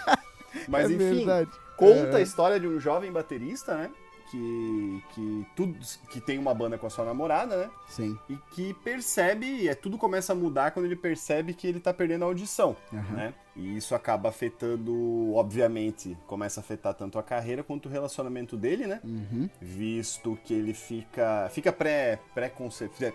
[0.68, 1.50] Mas é enfim, verdade.
[1.78, 2.16] conta É.
[2.18, 3.90] a história de um jovem baterista, né?
[4.30, 5.78] Que, que, tudo,
[6.10, 7.70] que tem uma banda com a sua namorada, né?
[7.88, 8.20] Sim.
[8.30, 12.24] E que percebe, é, tudo começa a mudar quando ele percebe que ele tá perdendo
[12.24, 13.16] a audição, Aham.
[13.16, 13.34] né?
[13.58, 18.86] E isso acaba afetando, obviamente, começa a afetar tanto a carreira quanto o relacionamento dele,
[18.86, 19.02] né?
[19.04, 19.50] Uhum.
[19.60, 22.52] Visto que ele fica, fica pré, pré,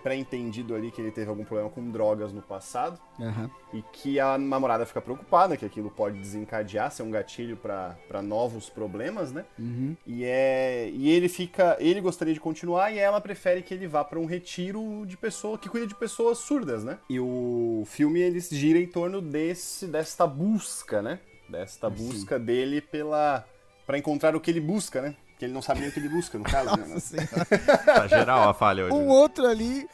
[0.01, 3.49] pré-entendido ali que ele teve algum problema com drogas no passado Aham.
[3.73, 8.21] e que a namorada fica preocupada que aquilo pode desencadear, ser um gatilho pra pra
[8.21, 9.45] novos problemas, né?
[9.57, 9.95] Uhum.
[10.05, 14.03] E é e ele fica, ele gostaria de continuar e ela prefere que ele vá
[14.03, 16.97] pra um retiro de pessoa que cuida de pessoas surdas, né?
[17.09, 21.19] E o filme ele gira em torno desse desta busca, né?
[21.47, 23.45] Desta busca dele pela
[23.85, 25.15] para encontrar o que ele busca, né?
[25.37, 26.85] Que ele não sabe nem o que ele busca, no caso, né?
[26.87, 27.45] Nossa Senhora.
[27.85, 28.93] Tá geral a falha hoje.
[28.95, 29.13] Um né?
[29.13, 29.85] outro ali,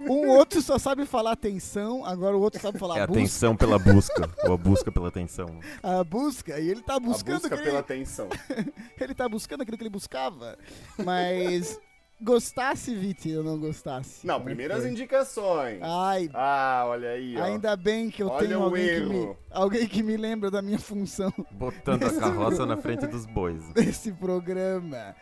[0.00, 3.56] um outro só sabe falar atenção, agora o outro sabe falar É a busca, atenção
[3.56, 5.60] pela busca, ou a busca pela atenção.
[5.82, 8.28] a busca, e ele tá A buscando busca aquele- pela atenção.
[9.00, 10.58] ele tá buscando aquilo que ele buscava.
[11.02, 11.78] Mas
[12.20, 14.26] gostasse, Viti, ou não gostasse?
[14.26, 14.90] Não, Como primeiro que as foi?
[14.92, 15.78] indicações.
[15.82, 17.44] Ai, Ah, olha aí, ó.
[17.44, 19.36] ainda bem que eu Olha tenho alguém que, me, erro.
[19.50, 23.72] alguém que me lembra da minha função Botando a carroça na frente dos bois.
[23.72, 25.14] desse programa.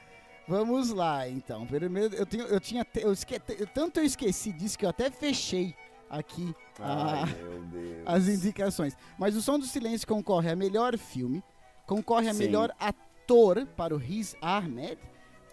[0.49, 1.67] Vamos lá, então.
[1.67, 2.87] Primeiro, eu, tenho, eu tinha.
[2.95, 3.39] Eu esque,
[3.75, 5.75] tanto eu esqueci disso que eu até fechei
[6.09, 8.03] aqui a- Ai, meu Deus.
[8.07, 8.97] as indicações.
[9.19, 11.43] Mas o Som do Silêncio concorre a melhor filme,
[11.85, 12.45] concorre a Sim.
[12.45, 14.97] melhor ator para o Riz Ahmed,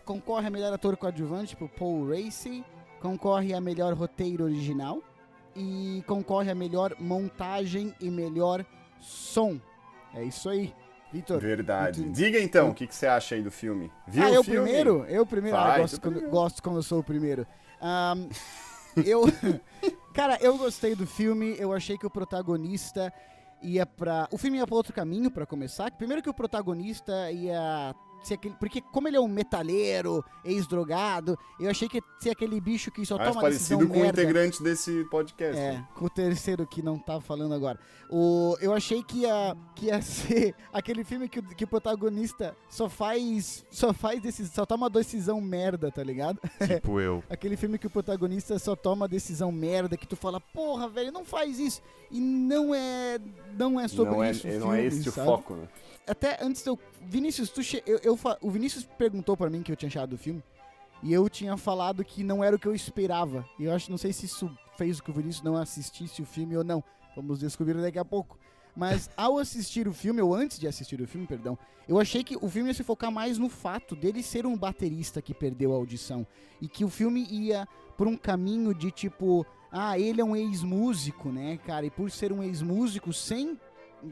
[0.06, 2.64] concorre a melhor ator coadjuvante para o Paul Racy,
[3.02, 5.02] concorre a melhor roteiro original
[5.56, 8.66] e concorre a melhor montagem e melhor
[9.00, 9.60] som.
[10.14, 10.74] É isso aí,
[11.12, 11.40] Vitor.
[11.40, 12.02] Verdade.
[12.02, 13.92] muito- Diga então, o que, que você acha aí do filme?
[14.08, 14.62] Viu ah, eu filme?
[14.62, 15.06] primeiro?
[15.06, 15.58] Eu primeiro.
[15.58, 16.32] Ah, Vai, gosto, tu quando, primeiro.
[16.32, 17.46] gosto quando eu sou o primeiro.
[17.82, 18.30] Ahn,
[19.06, 19.24] eu.
[20.14, 21.56] Cara, eu gostei do filme.
[21.58, 23.12] Eu achei que o protagonista
[23.62, 24.28] ia pra.
[24.32, 25.90] O filme ia pra outro caminho, pra começar.
[25.92, 27.96] Primeiro que o protagonista ia.
[28.24, 32.60] Ser aquele, porque como ele é um metalheiro, ex-drogado, eu achei que ia ser aquele
[32.62, 34.22] bicho que só toma decisão parecido com o merda.
[34.22, 35.60] integrante desse podcast.
[35.60, 37.78] É, com o terceiro que não tá falando agora.
[38.10, 42.56] O, eu achei que ia, que ia ser aquele filme que, o- que o protagonista
[42.70, 43.66] só faz.
[43.70, 46.40] Só faz decisão, só toma decisão merda, tá ligado?
[46.66, 47.24] Tipo eu.
[47.30, 51.26] Aquele filme que o protagonista só toma decisão merda, que tu fala, porra, velho, não
[51.26, 51.82] faz isso.
[52.10, 53.20] E não é.
[53.58, 54.48] Não é sobre não é, isso.
[54.48, 55.28] o não é filme, este o sabe?
[55.28, 55.68] foco, né?
[56.08, 56.78] Até antes eu.
[57.06, 59.88] Vinícius, tu che- eu, eu fa- o Vinícius perguntou pra mim o que eu tinha
[59.90, 60.44] achado do filme.
[61.02, 63.46] E eu tinha falado que não era o que eu esperava.
[63.60, 66.26] E eu acho, não sei se isso fez com que o Vinícius não assistisse o
[66.26, 66.84] filme ou não.
[67.16, 68.38] Vamos descobrir daqui a pouco.
[68.76, 72.38] Mas ao assistir o filme, ou antes de assistir o filme, perdão, eu achei que
[72.38, 75.76] o filme ia se focar mais no fato dele ser um baterista que perdeu a
[75.76, 76.26] audição.
[76.62, 81.30] E que o filme ia por um caminho de tipo, ah, ele é um ex-músico,
[81.30, 81.86] né, cara?
[81.86, 83.60] E por ser um ex-músico sem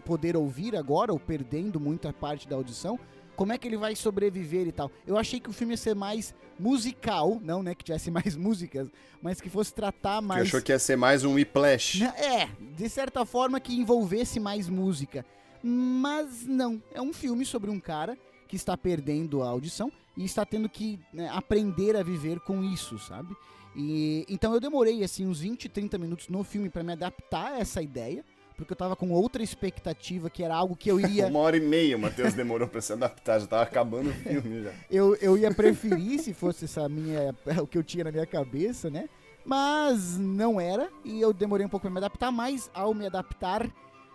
[0.06, 3.00] poder ouvir agora, ou perdendo muita parte da audição,
[3.36, 4.92] como é que ele vai sobreviver e tal.
[5.06, 8.88] Eu achei que o filme ia ser mais musical, não, né, que tivesse mais músicas,
[9.22, 10.42] mas que fosse tratar Que mais...
[10.44, 12.02] achou que ia ser mais um Whiplash.
[12.02, 15.26] Né, É, de certa forma que envolvesse mais música.
[15.64, 20.46] Mas não, é um filme sobre um cara que está perdendo a audição e está
[20.46, 23.36] tendo que né, aprender a viver com isso, sabe?
[23.76, 27.60] E então eu demorei assim uns 20, 30 minutos no filme para me adaptar a
[27.60, 28.26] essa ideia,
[28.62, 31.62] porque eu tava com outra expectativa que era algo que eu iria Uma hora e
[31.62, 34.72] meia o Matheus demorou pra se adaptar, já tava acabando o filme já.
[34.90, 38.90] eu, eu ia preferir se fosse essa minha o que eu tinha na minha cabeça,
[38.90, 39.10] né?
[39.44, 43.70] Mas não era e eu demorei um pouco pra me adaptar, mas ao me adaptar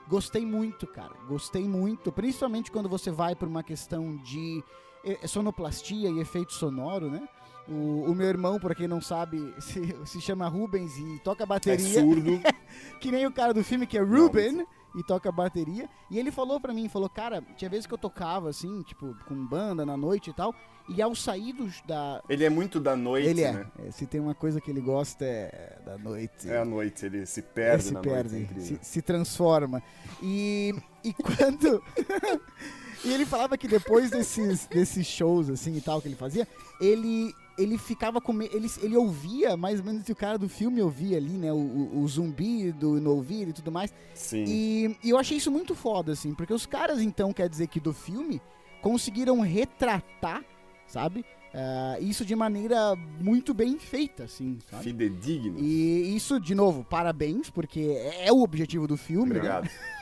[0.09, 1.15] gostei muito, cara.
[1.29, 4.63] Gostei muito, principalmente quando você vai por uma questão de
[5.05, 7.29] eh, sonoplastia e efeito sonoro, né?
[7.68, 11.46] O, o meu irmão, pra quem não sabe, se, se chama Rubens e toca É
[11.46, 12.40] bateria surdo.
[13.00, 15.88] que nem o cara do filme que é Ruben e toca bateria.
[16.11, 19.35] E ele falou pra mim, falou, cara, tinha vezes que eu tocava assim, tipo, com
[19.46, 20.55] banda na noite e tal,
[20.88, 22.22] e ao sair dos, da.
[22.29, 23.66] Ele é muito da noite, ele é, né?
[23.85, 26.48] é, Se tem uma coisa que ele gosta é da noite.
[26.48, 28.55] É a noite, ele se É, perde se na perde, noite.
[28.57, 29.83] é se, se transforma.
[30.22, 30.72] E,
[31.05, 31.83] e quando.
[33.05, 36.46] e ele falava que depois desses, desses shows, assim e tal, que ele fazia,
[36.81, 37.35] ele.
[37.59, 38.40] Ele ficava com.
[38.42, 41.53] Ele, ele ouvia mais ou menos o que o cara do filme ouvia ali, né?
[41.53, 43.92] O, o, o zumbido no ouvido e tudo mais.
[44.14, 44.45] Sim.
[44.47, 47.81] E, e eu achei isso muito foda, assim, porque os caras, então, quer dizer que
[47.81, 48.40] do filme
[48.83, 50.45] conseguiram retratar,
[50.87, 51.25] sabe?
[51.59, 54.85] Ah, isso de maneira muito bem feita, assim, sabe?
[54.85, 55.59] Fidedigno.
[55.59, 59.33] E isso, de novo, parabéns, porque é o objetivo do filme.
[59.33, 59.38] né?
[59.38, 59.71] Obrigado.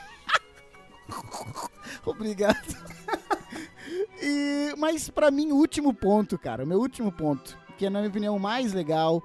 [4.21, 7.99] E, mas pra mim, o último ponto, cara, o meu último ponto, que é na
[7.99, 9.21] minha opinião o mais legal,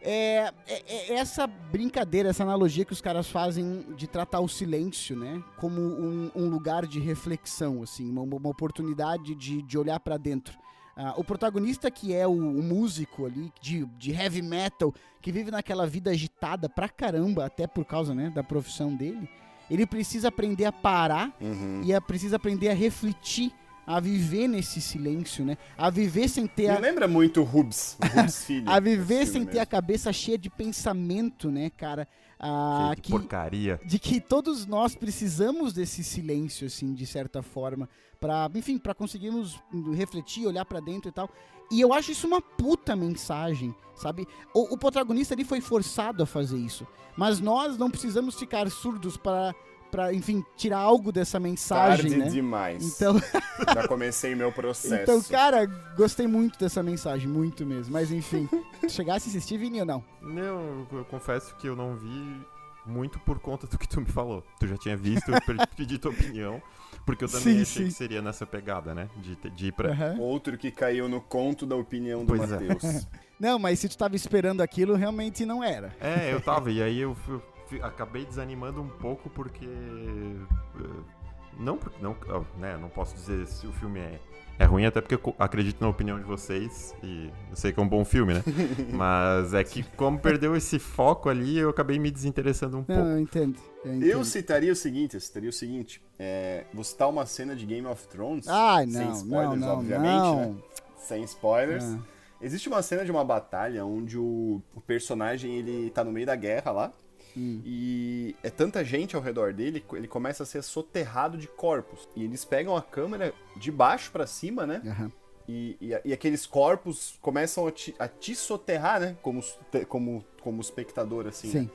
[0.00, 5.16] é, é- é essa brincadeira, essa analogia que os caras fazem de tratar o silêncio,
[5.16, 10.16] né, como um, um lugar de reflexão, assim, uma, uma oportunidade de, de olhar pra
[10.16, 10.56] dentro.
[10.96, 15.50] Ah, o protagonista que é o, o músico ali de, de heavy metal, que vive
[15.50, 19.28] naquela vida agitada pra caramba, até por causa, né, da profissão dele,
[19.70, 21.82] ele precisa aprender a parar Uhum.
[21.84, 23.52] e a, precisa aprender a refletir,
[23.88, 25.56] a viver nesse silêncio, né?
[25.76, 28.68] A viver sem ter Me a, lembra muito o Rubens, o Rubens Filho.
[28.68, 29.70] a viver sem ter a mesmo.
[29.70, 32.06] cabeça cheia de pensamento, né, cara?
[32.38, 33.80] Ah, que, que, porcaria.
[33.82, 37.88] de que todos nós precisamos desse silêncio, assim, de certa forma,
[38.20, 39.58] para, enfim, para conseguirmos
[39.94, 41.30] refletir, olhar pra dentro e tal.
[41.70, 44.26] E eu acho isso uma puta mensagem, sabe?
[44.54, 49.16] O, o protagonista ali foi forçado a fazer isso, mas nós não precisamos ficar surdos
[49.16, 49.54] para,
[49.90, 52.30] para, enfim, tirar algo dessa mensagem, Tarde né?
[52.30, 52.84] demais.
[52.84, 53.16] Então,
[53.74, 54.94] Já comecei meu processo.
[55.02, 57.92] então, cara, gostei muito dessa mensagem, muito mesmo.
[57.92, 58.48] Mas enfim,
[58.88, 60.04] chegasse a assistir, Vini ou não?
[60.22, 62.40] Não, eu confesso que eu não vi
[62.86, 64.42] muito por conta do que tu me falou.
[64.58, 65.38] Tu já tinha visto, eu
[65.76, 66.62] pedi tua opinião,
[67.04, 67.84] porque eu também Sim, achei sim.
[67.88, 69.08] que seria nessa pegada, né?
[69.16, 69.90] De, de ir pra.
[69.90, 70.16] Aham.
[70.18, 72.60] Outro que caiu no conto da opinião do Pois é.
[72.60, 73.06] Matheus.
[73.38, 75.94] Não, mas se tu tava esperando aquilo, realmente não era.
[76.00, 77.40] É, eu tava, e aí eu fui-
[77.82, 79.66] acabei desanimando um pouco porque.
[79.66, 81.18] eh,
[81.58, 82.14] Não, porque- não,
[82.56, 84.20] né, não posso dizer se o filme é,
[84.60, 87.82] é ruim, até porque eu acredito na opinião de vocês e eu sei que é
[87.82, 88.44] um bom filme, né?
[88.94, 93.02] Mas é que, como perdeu esse foco ali, eu acabei me desinteressando um Não, pouco.
[93.10, 93.58] eu entendo.
[93.84, 94.06] Eu, entendo.
[94.08, 96.00] Eu citaria o seguinte, eu citaria o seguinte.
[96.16, 98.44] É, vou citar uma cena de Game of Thrones.
[98.44, 100.52] Sem não, não, spoilers, não, obviamente, não.
[100.52, 100.56] né?
[100.96, 101.84] Sem spoilers.
[101.84, 101.98] Ah.
[102.40, 106.36] Existe uma cena de uma batalha onde o, o personagem ele tá no meio da
[106.36, 106.92] guerra lá.
[107.38, 107.62] Hum.
[107.64, 112.08] E é tanta gente ao redor dele, ele começa a ser soterrado de corpos.
[112.16, 114.82] E eles pegam a câmera de baixo pra cima, né?
[114.84, 115.12] Aham.
[115.48, 119.16] E, e, e aqueles corpos começam a te, a te soterrar, né?
[119.22, 119.42] Como,
[119.88, 121.46] como, como espectador, assim.
[121.46, 121.60] né?
[121.60, 121.70] Sim.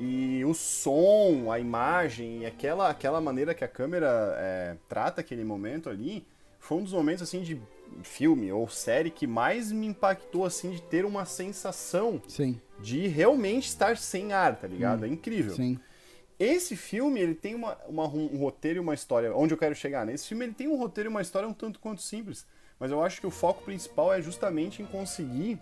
[0.00, 5.90] E o som, a imagem, aquela, aquela maneira que a câmera é, trata aquele momento
[5.90, 6.24] ali,
[6.60, 7.60] foi um dos momentos, assim, de
[8.02, 13.66] filme ou série que mais me impactou, assim, de ter uma sensação Sim, de realmente
[13.68, 15.04] estar sem ar, tá ligado?
[15.04, 15.52] É incrível.
[15.52, 15.56] Hum.
[15.56, 15.78] sim.
[16.38, 19.34] Esse filme, ele tem uma, uma- um roteiro e uma história.
[19.34, 20.12] Onde eu quero chegar, né?
[20.14, 22.46] Esse filme, ele tem um roteiro e uma história um tanto quanto simples.
[22.78, 25.58] Mas eu acho que o foco principal é justamente em conseguir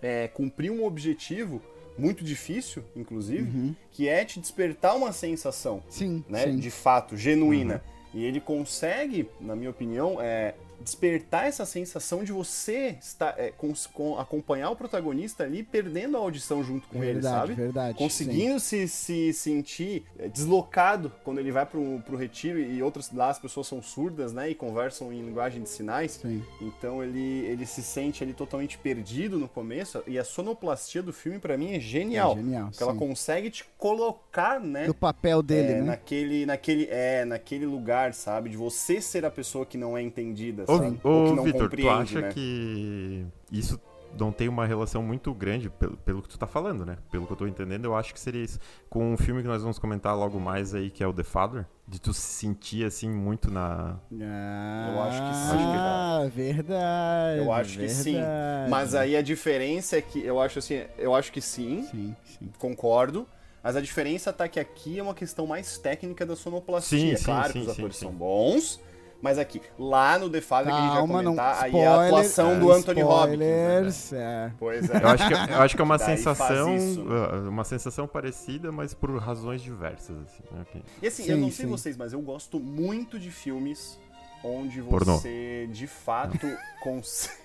[0.00, 1.60] é, cumprir um objetivo
[1.98, 6.44] muito difícil, inclusive, que é te despertar uma sensação, Sim, né?
[6.44, 6.56] sim.
[6.56, 7.82] De fato, genuína.
[8.14, 13.72] E ele consegue, na minha opinião, é, despertar essa sensação de você estar, é, com,
[13.92, 17.54] com, acompanhar o protagonista ali perdendo a audição junto com verdade, ele, sabe?
[17.54, 23.10] Verdade, Conseguindo se, se sentir é, deslocado quando ele vai pro, pro retiro e outras
[23.12, 24.50] lá as pessoas são surdas, né?
[24.50, 26.12] E conversam em linguagem de sinais.
[26.12, 26.42] Sim.
[26.60, 30.02] Então ele, ele se sente ali totalmente perdido no começo.
[30.06, 32.32] E a sonoplastia do filme, para mim, é genial.
[32.32, 32.68] É genial.
[32.68, 32.98] Porque ela sim.
[32.98, 34.86] consegue te colocar, né?
[34.86, 35.82] No papel dele, é, né?
[35.82, 38.50] naquele, naquele, é, naquele lugar, sabe?
[38.50, 41.00] De você ser a pessoa que não é entendida, Ô, sabe?
[41.02, 42.28] Ou que ô não Vitor, tu acha né?
[42.28, 43.80] que isso
[44.18, 46.96] não tem uma relação muito grande pelo, pelo que tu tá falando, né?
[47.10, 48.58] Pelo que eu tô entendendo, eu acho que seria isso.
[48.88, 51.66] Com um filme que nós vamos comentar logo mais aí, que é o The Father,
[51.86, 53.98] de tu se sentir assim muito na.
[54.20, 55.76] Ah, Eu acho que sim.
[55.76, 57.38] Ah, verdade.
[57.38, 58.12] Eu acho que sim.
[58.14, 58.70] verdade.
[58.70, 62.50] Mas aí a diferença é que eu acho assim, eu acho que sim, Sim, sim.
[62.58, 63.26] concordo.
[63.62, 66.98] Mas a diferença tá que aqui é uma questão mais técnica da sonoplastia.
[66.98, 68.04] Sim, É sim, claro sim, que os sim, atores sim.
[68.06, 68.80] são bons,
[69.20, 71.32] mas aqui, lá no The Father que a gente vai Calma, não.
[71.36, 74.10] comentar, aí é spoiler- a atuação do Anthony Hopkins.
[74.12, 74.18] né?
[74.18, 74.52] É.
[74.58, 74.96] Pois é.
[75.02, 76.76] Eu acho que, eu acho que é uma Daí sensação.
[76.76, 80.42] uh, Uma sensação parecida, mas por razões diversas, assim.
[80.52, 80.60] né?
[80.62, 80.82] Ok.
[81.02, 81.70] E assim, Sim, eu não sei sim.
[81.70, 83.98] vocês, mas eu gosto muito de filmes
[84.44, 85.16] onde Pornô.
[85.18, 86.38] você de fato
[86.82, 87.36] consegue.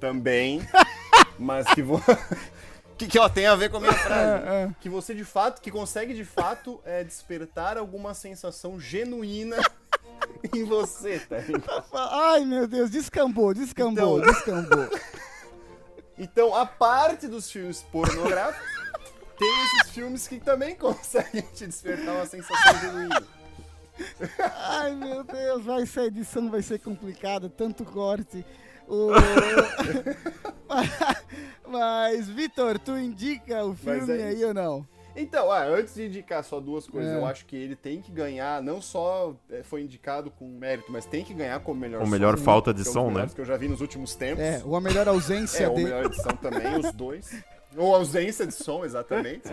[0.00, 0.62] Também,
[1.38, 2.00] mas que vou.
[2.96, 4.42] que, que ela tem a ver com a minha frase?
[4.46, 4.70] É, é.
[4.80, 9.56] Que você de fato, que consegue de fato é, despertar alguma sensação genuína
[10.54, 11.84] em você, tá ligado?
[11.92, 14.88] Ai, meu Deus, descambou, descambou, Então- descambou.
[16.20, 18.66] Então, a parte dos filmes pornográficos,
[19.38, 23.22] tem esses filmes que também conseguem te despertar uma sensação genuína.
[24.66, 28.44] Ai, meu Deus, vai essa edição vai ser complicada, tanto corte.
[28.88, 29.10] O...
[31.68, 34.84] Mas, Vitor, tu indica o Mas filme é aí ou não?
[35.20, 37.16] Então, ah, antes de indicar só duas coisas, É.
[37.16, 41.04] eu acho que ele tem que ganhar, não só é, foi indicado com mérito, mas
[41.04, 42.44] tem que ganhar como melhor O som, melhor Sim.
[42.44, 43.26] falta de é som, né?
[43.34, 44.44] que eu já vi nos últimos tempos.
[44.44, 45.84] É, ou a melhor ausência É, ou de...
[45.84, 47.34] melhor edição também, os dois.
[47.76, 49.48] Ou ausência de som, exatamente.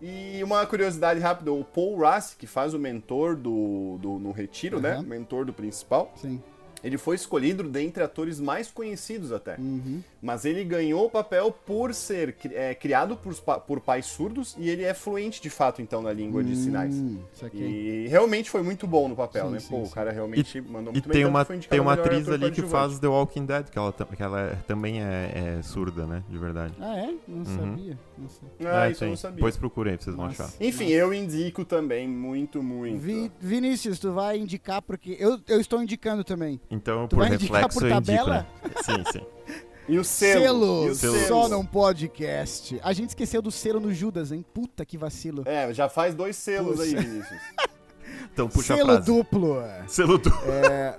[0.00, 4.80] E uma curiosidade rápida, o Paul Rassi, que faz o mentor do, do no Retiro,
[4.80, 4.92] né?
[4.92, 5.00] Aham.
[5.02, 6.42] O mentor do principal, Sim.
[6.82, 9.56] ele foi escolhido dentre atores mais conhecidos até.
[9.58, 10.02] Uhum.
[10.22, 14.84] Mas ele ganhou o papel por ser é, criado por, por pais surdos e ele
[14.84, 16.94] é fluente de fato, então, na língua de sinais.
[16.94, 17.62] Hum, isso aqui.
[17.62, 19.60] E realmente foi muito bom no papel, Sim, né?
[19.60, 19.90] sim, Pô, sim.
[19.90, 21.22] o cara realmente mandou E muito bem.
[21.22, 24.22] tem tanto uma, tem uma atriz ali que faz The Walking Dead, que ela, que
[24.22, 26.22] ela é- também é, é surda, né?
[26.28, 26.74] De verdade.
[26.80, 27.14] Ah, é?
[27.26, 27.98] Não sabia.
[28.18, 28.48] Não sei.
[28.66, 29.08] Ah, É, isso eu tem.
[29.10, 29.36] não sabia.
[29.36, 30.44] Depois procurem, vocês vão Nossa.
[30.44, 30.52] achar.
[30.60, 32.98] Enfim, eu indico também muito, muito.
[33.00, 36.60] Vi- Vinícius, tu vai indicar porque eu, eu estou indicando também.
[36.70, 38.46] Então, Tu por reflexo, por eu indico, tabela?
[38.62, 38.70] né?
[38.82, 39.20] Sim, sim.
[39.88, 40.86] E o selo.
[40.86, 41.18] e o selo.
[41.26, 42.78] só não podcast.
[42.82, 44.44] A gente esqueceu do selo no Judas, hein?
[44.54, 45.42] Puta que vacilo.
[45.46, 47.08] É, já faz dois selos aí, Puxa.
[47.08, 47.40] Vinícius.
[48.32, 49.06] Então puxa selo a frase.
[49.06, 49.56] duplo.
[49.88, 50.52] Selo duplo.
[50.52, 50.98] É...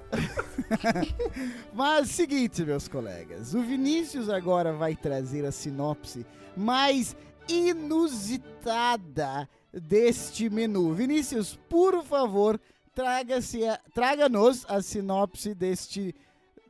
[1.73, 7.15] Mas seguinte, meus colegas, o Vinícius agora vai trazer a sinopse mais
[7.47, 10.93] inusitada deste menu.
[10.93, 12.59] Vinícius, por favor,
[12.97, 16.13] a- traga-nos a sinopse deste,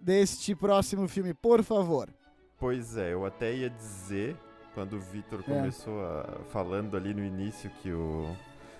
[0.01, 2.09] deste próximo filme, por favor.
[2.57, 4.35] Pois é, eu até ia dizer,
[4.73, 5.43] quando o Vitor É.
[5.43, 8.35] começou a- falando ali no início que o,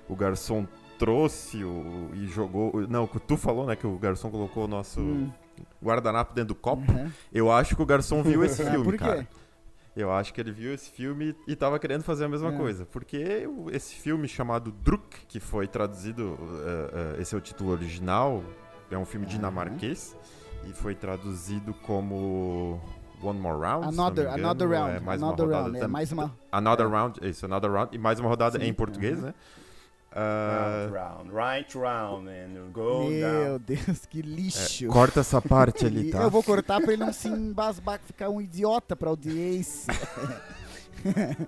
[0.07, 0.67] o garçom
[0.99, 2.71] trouxe o, e jogou.
[2.87, 3.75] Não, que tu falou, né?
[3.75, 5.31] Que o garçom colocou o nosso Hum.
[5.83, 6.91] guardanapo dentro do copo.
[6.91, 7.11] Uhum.
[7.33, 9.27] Eu acho que o garçom viu esse Ah, filme, cara.
[9.95, 12.57] Eu acho que ele viu esse filme e tava querendo fazer a mesma É.
[12.57, 12.85] coisa.
[12.85, 18.43] Porque esse filme chamado Druk, que foi traduzido, eh, eh, esse é o título original,
[18.91, 19.35] é um filme Aham.
[19.35, 20.15] dinamarquês,
[20.67, 22.79] e foi traduzido como
[23.21, 23.87] One More Round.
[23.87, 24.95] Another, engano, another round.
[24.95, 25.83] É mais another uma rodada round.
[25.83, 26.35] É mais uma.
[26.51, 26.89] Another é.
[26.89, 29.27] Round, isso, Another Round, e mais uma rodada Sim, em português, aham.
[29.27, 29.33] né?
[30.13, 33.61] Ah, round, round, right round, and go Meu down.
[33.65, 34.87] Deus, que lixo.
[34.87, 36.23] corta essa parte ali, tá?
[36.23, 39.93] Eu vou cortar pra ele não se embasbar, ficar um idiota pra audiência.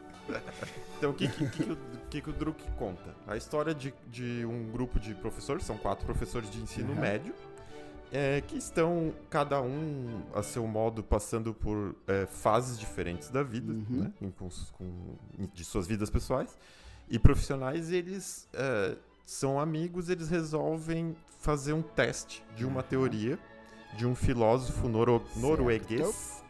[0.97, 1.77] Então, o que, que, que, o-
[2.09, 3.13] que, que o Druk conta?
[3.27, 6.99] A história de, de um grupo de professores, são quatro professores de ensino Uhum.
[6.99, 7.33] médio,
[8.15, 13.73] é, que estão, cada um a seu modo, passando por é, fases diferentes da vida,
[13.73, 13.85] Uhum.
[13.89, 14.47] né, em- com,
[14.77, 16.55] com- de suas vidas pessoais
[17.09, 17.91] e profissionais.
[17.91, 18.95] Eles é,
[19.25, 22.87] são amigos, eles resolvem fazer um teste de uma Uhum.
[22.87, 23.39] teoria
[23.97, 26.41] de um filósofo noro- norueguês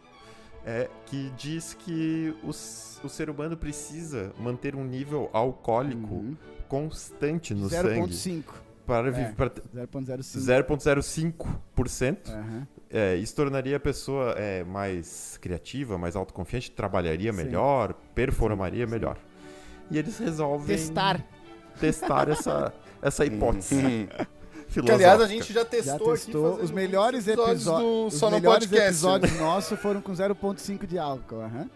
[0.66, 6.38] é, que diz que o, ser humano precisa manter um nível alcoólico Uhum.
[6.70, 8.44] constante no sangue 0.5.
[8.86, 9.12] para É.
[9.12, 10.40] viver para 0.05.
[10.40, 12.30] 0,05%.
[12.30, 12.68] Aham.
[12.90, 17.38] É, isso tornaria a pessoa é, mais criativa, mais autoconfiante, trabalharia Sim.
[17.38, 18.92] melhor, performaria sim.
[18.92, 19.18] melhor.
[19.90, 21.26] E eles resolvem Testar.
[21.80, 22.72] testar essa,
[23.02, 24.08] essa hipótese.
[24.72, 26.54] Que, aliás, a gente já testou, já testou.
[26.56, 31.36] aqui os melhores episódios, episódios, do os melhores episódios nossos foram com 0.5 de álcool.
[31.36, 31.70] Uhum.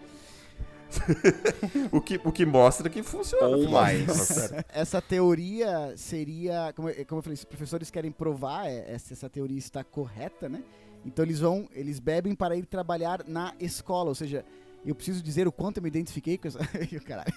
[1.92, 3.58] o, que, o que mostra que funciona.
[3.58, 4.52] Ou mais.
[4.70, 6.74] essa teoria seria.
[6.76, 10.64] Como, como eu falei, os professores querem provar é, essa, essa teoria está correta, né?
[11.06, 11.68] Então eles vão.
[11.74, 14.10] Eles bebem para ir trabalhar na escola.
[14.10, 14.46] Ou seja,
[14.86, 16.60] eu preciso dizer o quanto eu me identifiquei com essa.
[17.06, 17.34] Caralho.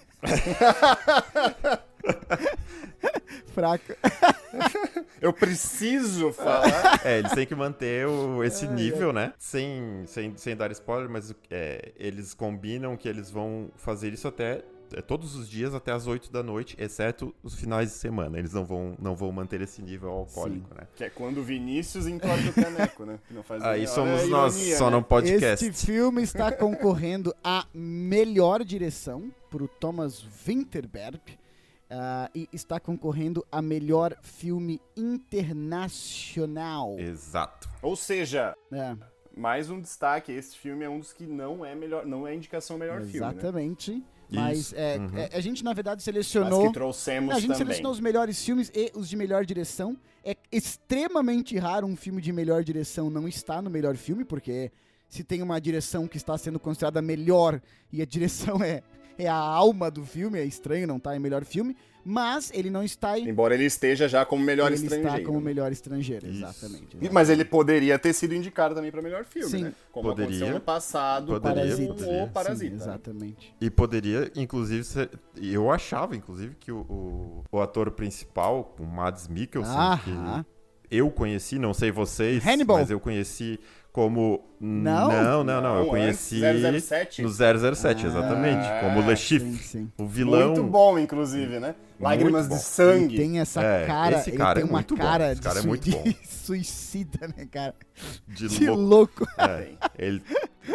[3.61, 3.94] Fraco.
[5.20, 7.00] Eu preciso falar.
[7.04, 9.32] É, eles têm que manter o, esse nível, né?
[9.38, 14.62] Sem, sem, sem dar spoiler, mas é, eles combinam que eles vão fazer isso até
[14.92, 18.38] é, todos os dias até as 8 da noite, exceto os finais de semana.
[18.38, 20.74] Eles não vão, não vão manter esse nível alcoólico, Sim.
[20.80, 20.86] né?
[20.96, 23.18] Que é quando o Vinícius entorta o caneco, né?
[23.30, 24.96] Não faz Aí somos nós, ironia, só né?
[24.96, 25.66] no podcast.
[25.66, 31.20] Este filme está concorrendo a melhor direção pro Thomas Winterberg.
[31.91, 36.97] Uh, e está concorrendo a melhor filme internacional.
[36.99, 37.68] Exato.
[37.82, 38.97] Ou seja, é.
[39.36, 42.78] mais um destaque, esse filme é um dos que não é melhor, não é indicação
[42.78, 43.12] melhor Exatamente.
[43.12, 43.26] filme.
[43.26, 43.32] Né?
[43.32, 44.05] Exatamente.
[44.30, 45.18] Mas é, uhum.
[45.18, 46.61] é, a gente, na verdade, selecionou.
[46.61, 47.59] Mas que trouxemos a gente também.
[47.59, 49.97] selecionou os melhores filmes e os de melhor direção.
[50.24, 54.70] É extremamente raro um filme de melhor direção não estar no melhor filme, porque
[55.09, 57.61] se tem uma direção que está sendo considerada melhor
[57.93, 58.82] e a direção é
[59.24, 62.70] é a alma do filme, é estranho não estar tá em melhor filme, mas ele
[62.70, 63.28] não está em...
[63.28, 65.08] Embora ele esteja já como melhor ele estrangeiro.
[65.08, 69.02] Ele está como melhor estrangeiro, exatamente, exatamente, Mas ele poderia ter sido indicado também para
[69.02, 69.64] melhor filme, Sim.
[69.64, 69.74] né?
[69.92, 70.36] Como poderia.
[70.36, 72.24] aconteceu no passado poderia, com poderia.
[72.24, 72.70] o Parasita.
[72.70, 73.54] Sim, exatamente.
[73.60, 75.10] E poderia, inclusive, ser...
[75.40, 80.10] eu achava, inclusive, que o, o, o ator principal, o Mads Mikkelsen, ah que
[80.90, 82.78] eu conheci, não sei vocês, Hannibal.
[82.78, 83.60] mas eu conheci
[83.93, 84.45] como.
[84.61, 85.09] Não?
[85.09, 85.78] Não, não, não.
[85.78, 87.22] Eu conheci 007?
[87.22, 88.66] no 007, exatamente.
[88.66, 90.49] Ah, como Le Chiffre, o vilão.
[90.49, 91.74] Muito bom, inclusive, né?
[91.99, 93.14] Lágrimas de sangue.
[93.14, 95.32] Ele tem essa é, cara, esse cara ele tem é uma cara bom.
[95.32, 96.05] Esse cara é muito bom.
[96.24, 97.74] suicida, né, cara?
[98.26, 99.26] De, de louco.
[99.26, 99.26] louco.
[99.38, 99.68] É,
[99.99, 100.22] ele,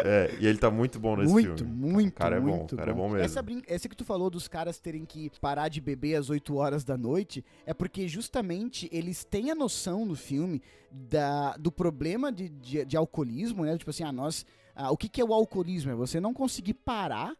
[0.03, 1.73] é, e ele tá muito bom nesse muito, filme.
[1.73, 3.19] Muito, muito, O cara é bom, o cara é bom mesmo.
[3.19, 3.61] Essa, brin...
[3.67, 6.97] essa que tu falou dos caras terem que parar de beber às 8 horas da
[6.97, 10.61] noite é porque justamente eles têm a noção no filme
[10.91, 13.77] da, do problema de, de, de alcoolismo, né?
[13.77, 14.45] Tipo assim, ah, nós...
[14.75, 15.91] Ah, o que, que é o alcoolismo?
[15.91, 17.33] É você não conseguir parar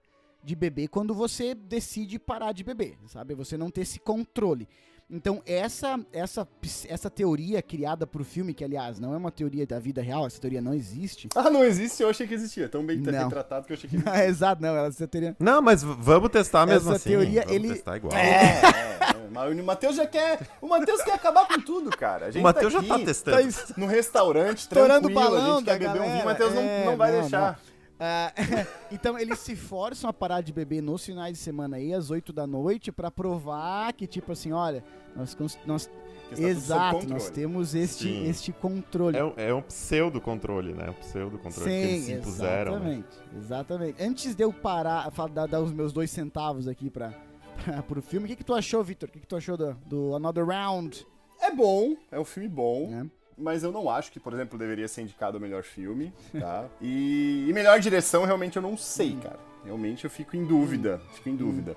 [0.44, 3.34] de beber quando você decide parar de beber, sabe?
[3.34, 4.68] Você não ter esse controle.
[5.10, 6.48] Então, essa essa
[6.90, 10.42] essa teoria criada pro filme, que aliás não é uma teoria da vida real, essa
[10.42, 11.30] teoria não existe.
[11.36, 12.02] Ah, não existe?
[12.02, 12.68] Eu achei que existia.
[12.68, 13.24] Tão bem não.
[13.26, 14.26] retratado que eu achei que existia.
[14.26, 15.36] Exato, não, essa teoria.
[15.40, 17.10] Não, mas vamos testar mesmo essa assim.
[17.10, 18.16] teoria, vamos ele testar igual.
[18.16, 19.28] É, é, é.
[19.30, 20.40] Mas o Matheus já quer.
[20.60, 22.32] O Matheus quer acabar com tudo, cara.
[22.34, 23.54] o Matheus tá já tá testando.
[23.54, 26.04] Tá no restaurante, Estourando balão a gente quer beber galera.
[26.04, 27.52] um vinho, o Matheus é, não, não vai não, deixar.
[27.52, 27.75] Não.
[27.96, 32.10] Uh, então eles se forçam a parar de beber nos finais de semana aí, às
[32.10, 34.84] 8 da noite, para provar que, tipo assim, olha,
[35.16, 35.36] nós.
[35.66, 35.90] nós
[36.38, 39.18] exato, nós temos este, este controle.
[39.18, 40.90] É um, é um pseudo-controle, né?
[40.90, 42.80] Um pseudo-controle que eles se impuseram.
[42.80, 42.80] Né?
[42.80, 43.38] Exatamente, né?
[43.38, 44.04] exatamente.
[44.04, 47.14] Antes de eu parar, dar, dar os meus dois centavos aqui pra,
[47.64, 49.08] pra, pro filme, o que, que tu achou, Victor?
[49.08, 51.08] O que, que tu achou do, do Another Round?
[51.40, 52.90] É bom, é um filme bom.
[52.92, 56.66] É mas eu não acho que, por exemplo, deveria ser indicado o melhor filme, tá?
[56.82, 59.40] e, e, melhor direção, realmente eu não sei, cara.
[59.64, 61.76] Realmente eu fico em dúvida, fico em dúvida.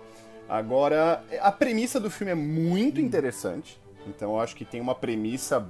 [0.49, 5.67] Agora, a premissa do filme é muito interessante, então eu acho que tem uma premissa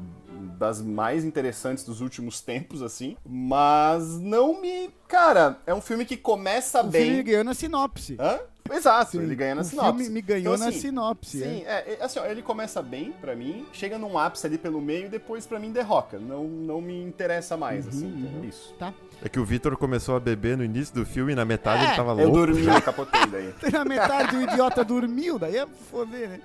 [0.59, 4.91] das mais interessantes dos últimos tempos, assim, mas não me...
[5.07, 7.03] Cara, é um filme que começa o bem...
[7.03, 8.17] O filme ganhou na sinopse.
[8.19, 8.39] Hã?
[8.71, 9.91] Exato, sim, ele ganha na o sinopse.
[9.91, 11.39] filme me ganhou então, assim, na sinopse.
[11.39, 11.97] Sim, é.
[11.99, 11.99] é.
[12.01, 15.47] assim, ó, ele começa bem para mim, chega num ápice ali pelo meio e depois
[15.47, 16.19] para mim derroca.
[16.19, 18.45] Não, não me interessa mais, uhum, assim, uhum.
[18.45, 18.75] isso.
[18.79, 18.93] Tá.
[19.23, 21.87] É que o Vitor começou a beber no início do filme e na metade é,
[21.89, 22.29] ele tava louco.
[22.29, 23.55] Eu dormi, eu capotei daí.
[23.73, 26.41] na metade o idiota dormiu, daí é foder, né?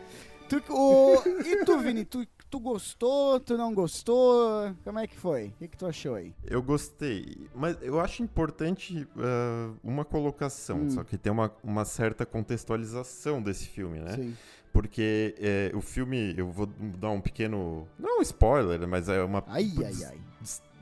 [0.61, 4.73] Tu, o, e tu, Vini, tu, tu gostou, tu não gostou?
[4.83, 5.47] Como é que foi?
[5.47, 6.33] O que, que tu achou aí?
[6.45, 10.89] Eu gostei, mas eu acho importante uh, uma colocação, hum.
[10.89, 14.15] só que tem uma, uma certa contextualização desse filme, né?
[14.15, 14.35] Sim.
[14.73, 17.87] Porque é, o filme, eu vou dar um pequeno.
[17.97, 19.43] Não um spoiler, mas é uma.
[19.47, 20.17] Ai, ai, ai.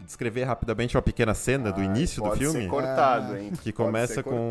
[0.05, 2.61] Descrever rapidamente uma pequena cena ah, do início do filme.
[2.61, 3.51] Ser cortado, hein?
[3.61, 4.49] Que começa com.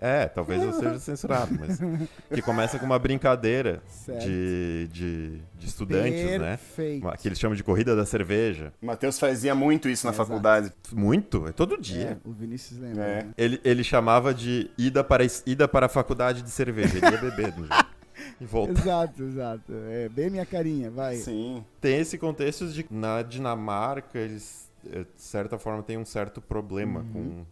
[0.00, 1.78] É, talvez eu seja censurado, mas.
[2.32, 6.56] que começa com uma brincadeira de, de, de, estudantes, né?
[6.56, 7.06] Perfeito.
[7.06, 7.12] né?
[7.20, 8.72] Que eles chamam de corrida da cerveja.
[8.80, 10.72] O Matheus fazia muito isso na faculdade.
[10.90, 11.46] Muito?
[11.46, 12.18] É todo dia.
[12.24, 13.04] É, o Vinícius lembra.
[13.04, 13.22] É.
[13.24, 13.30] Né?
[13.36, 16.96] Ele, ele chamava de ida para, ida para a faculdade de cerveja.
[16.96, 17.90] Ele ia beber no jogo.
[18.38, 18.72] E volta.
[18.72, 19.72] Exato, exato.
[19.90, 21.16] É bem minha carinha, vai.
[21.16, 21.64] Sim.
[21.80, 27.12] Tem esse contexto de na Dinamarca eles, de certa forma, têm um certo problema uhum.
[27.12, 27.46] com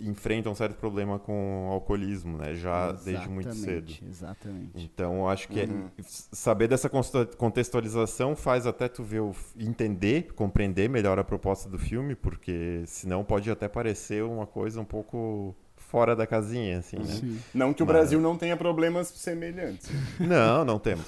[0.00, 2.54] enfrentam um certo problema com o alcoolismo, né?
[2.54, 3.92] Já exatamente, desde muito cedo.
[4.08, 4.84] Exatamente.
[4.84, 5.90] Então, eu acho que é uhum.
[5.98, 6.88] é, saber dessa
[7.36, 13.24] contextualização faz até tu ver o, entender, compreender melhor a proposta do filme, porque senão
[13.24, 17.04] pode até parecer uma coisa um pouco fora da casinha, assim, né?
[17.04, 17.38] Sim.
[17.54, 17.94] Não que o Mas...
[17.94, 19.88] Brasil não tenha problemas semelhantes.
[20.18, 21.06] Não, não temos.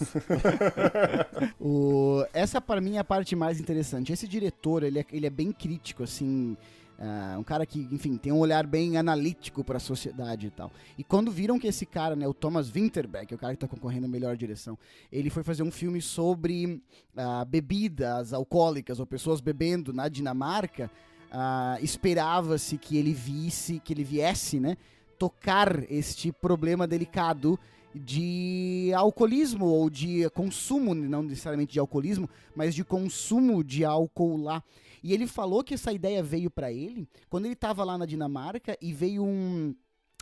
[1.61, 2.24] o...
[2.33, 4.12] Essa, para mim, é a parte mais interessante.
[4.12, 6.57] Esse diretor, ele é, ele é bem crítico, assim...
[6.99, 10.72] Uh, um cara que, enfim, tem um olhar bem analítico para a sociedade e tal.
[10.99, 14.07] E quando viram que esse cara, né, o Thomas Winterberg, o cara que está concorrendo
[14.07, 14.76] a melhor direção,
[15.12, 16.82] ele foi fazer um filme sobre
[17.14, 20.90] uh, bebidas alcoólicas ou pessoas bebendo na Dinamarca,
[21.30, 24.76] uh, esperava-se que ele visse, que ele viesse, né,
[25.16, 27.57] tocar este problema delicado
[27.94, 34.62] de alcoolismo ou de consumo, não necessariamente de alcoolismo, mas de consumo de álcool lá.
[35.03, 38.76] E ele falou que essa ideia veio para ele quando ele estava lá na Dinamarca
[38.80, 39.74] e veio um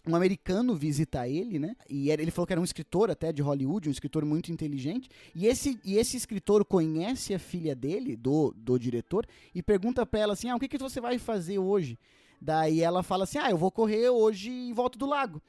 [0.06, 1.74] um americano visitar ele, né?
[1.90, 5.08] E ele falou que era um escritor até de Hollywood, um escritor muito inteligente.
[5.34, 10.20] E esse, e esse escritor conhece a filha dele, do, do diretor, e pergunta para
[10.20, 11.98] ela assim: ah, o que, que você vai fazer hoje?
[12.40, 15.42] Daí ela fala assim: ah, eu vou correr hoje em volta do lago.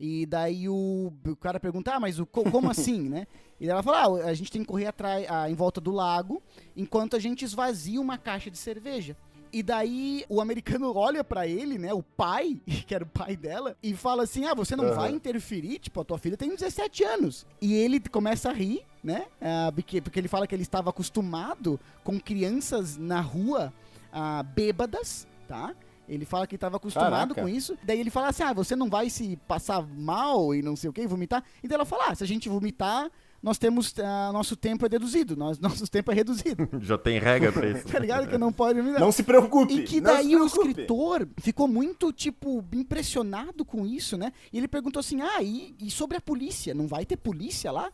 [0.00, 3.26] E daí o, o cara pergunta, ah, mas o, como assim, né?
[3.60, 6.42] E ela fala, ah, a gente tem que correr atrás, ah, em volta do lago,
[6.74, 9.14] enquanto a gente esvazia uma caixa de cerveja.
[9.52, 13.76] E daí o americano olha para ele, né, o pai, que era o pai dela,
[13.82, 14.94] e fala assim: "Ah, você não uhum.
[14.94, 15.78] vai interferir?
[15.78, 17.46] Tipo, a tua filha tem 17 anos".
[17.60, 19.26] E ele começa a rir, né?
[19.40, 23.70] Uh, porque, porque ele fala que ele estava acostumado com crianças na rua
[24.14, 25.74] uh, bêbadas, tá?
[26.10, 27.40] Ele fala que estava acostumado Caraca.
[27.40, 27.78] com isso.
[27.84, 30.92] Daí ele fala assim: ah, você não vai se passar mal e não sei o
[30.92, 31.44] que, vomitar.
[31.62, 33.08] E daí ela fala: ah, se a gente vomitar,
[33.40, 33.92] nós temos.
[33.92, 36.68] Uh, nosso tempo é deduzido, nós, nosso tempo é reduzido.
[36.82, 37.86] Já tem regra pra isso.
[37.86, 38.28] tá ligado?
[38.28, 39.00] Que não pode vomitar.
[39.00, 39.72] Não se preocupe.
[39.72, 44.32] E que daí o escritor ficou muito, tipo, impressionado com isso, né?
[44.52, 46.74] E ele perguntou assim: ah, e, e sobre a polícia?
[46.74, 47.88] Não vai ter polícia lá?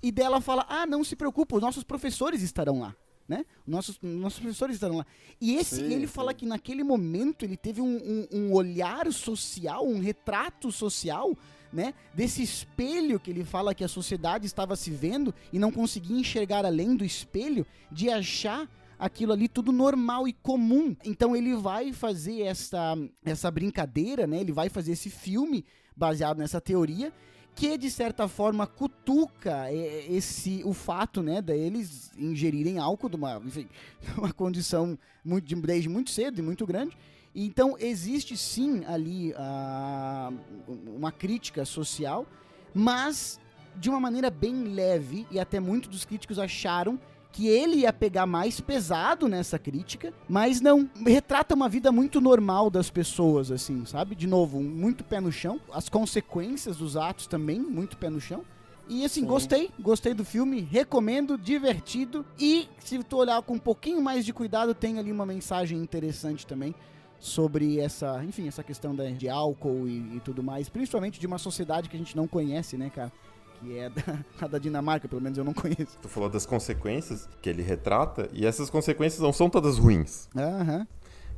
[0.00, 2.94] E dela fala: ah, não se preocupe, os nossos professores estarão lá
[3.28, 3.44] né?
[3.66, 5.06] Nossos, nossos professores estavam lá.
[5.40, 6.12] E esse, sim, ele sim.
[6.12, 11.36] fala que naquele momento ele teve um, um, um, olhar social, um retrato social,
[11.72, 11.94] né?
[12.14, 16.64] Desse espelho que ele fala que a sociedade estava se vendo e não conseguia enxergar
[16.64, 18.68] além do espelho, de achar
[18.98, 20.96] aquilo ali tudo normal e comum.
[21.04, 24.40] Então ele vai fazer essa, essa brincadeira, né?
[24.40, 25.64] Ele vai fazer esse filme
[25.96, 27.12] baseado nessa teoria
[27.56, 33.66] que de certa forma cutuca esse o fato, né, deles ingerirem álcool de uma, enfim,
[34.16, 36.96] uma condição muito, desde muito cedo e muito grande.
[37.34, 39.34] Então existe sim ali
[40.86, 42.26] uma crítica social,
[42.74, 43.40] mas
[43.74, 47.00] de uma maneira bem leve e até muitos dos críticos acharam
[47.36, 50.88] que ele ia pegar mais pesado nessa crítica, mas não.
[51.06, 54.14] Retrata uma vida muito normal das pessoas, assim, sabe?
[54.14, 55.60] De novo, muito pé no chão.
[55.70, 58.42] As consequências dos atos também, muito pé no chão.
[58.88, 59.26] E assim, Sim.
[59.26, 62.24] gostei, gostei do filme, recomendo, divertido.
[62.40, 66.46] E se tu olhar com um pouquinho mais de cuidado, tem ali uma mensagem interessante
[66.46, 66.74] também
[67.18, 71.88] sobre essa, enfim, essa questão de, álcool e, e, tudo mais, principalmente de uma sociedade
[71.88, 73.12] que a gente não conhece, né, cara?
[73.66, 74.02] Que é da,
[74.40, 75.98] a da Dinamarca, pelo menos eu não conheço.
[76.00, 80.28] Tu falou das consequências que ele retrata, e essas consequências não são todas ruins.
[80.36, 80.86] Aham.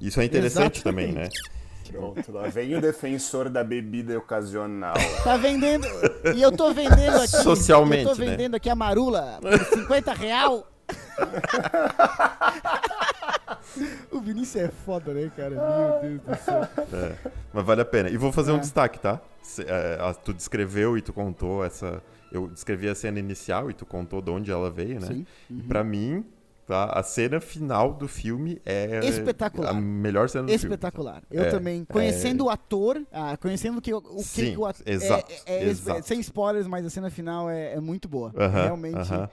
[0.00, 0.82] Isso é interessante Exatamente.
[0.82, 1.28] também, né?
[1.90, 4.94] Pronto, lá vem o defensor da bebida ocasional.
[5.24, 5.88] Tá vendendo.
[6.36, 7.42] E eu tô vendendo aqui.
[7.42, 8.04] Socialmente.
[8.04, 8.30] Eu tô né?
[8.30, 8.58] vendendo né?
[8.58, 10.70] aqui a marula por 50 real.
[14.12, 15.50] o Vinícius é foda, né, cara?
[15.50, 16.66] Meu Deus do céu.
[16.92, 17.14] É,
[17.52, 18.08] mas vale a pena.
[18.08, 18.54] E vou fazer é.
[18.54, 19.20] um destaque, tá?
[19.60, 22.02] É, tu descreveu e tu contou essa.
[22.30, 25.06] Eu descrevi a cena inicial e tu contou de onde ela veio, né?
[25.06, 25.26] Sim.
[25.50, 25.60] Uhum.
[25.68, 26.24] Pra mim,
[26.66, 26.84] tá?
[26.84, 29.70] a cena final do filme é espetacular.
[29.70, 31.22] a melhor cena do espetacular.
[31.22, 31.22] filme.
[31.22, 31.22] Espetacular.
[31.30, 31.84] Eu é, também.
[31.84, 32.46] Conhecendo é...
[32.46, 34.86] o ator, ah, conhecendo que, o que Sim, o ator.
[34.86, 36.06] Exato, é, é, exato.
[36.06, 38.28] Sem spoilers, mas a cena final é, muito boa.
[38.28, 38.96] Uh -huh, Realmente.
[38.96, 39.30] Uh -huh.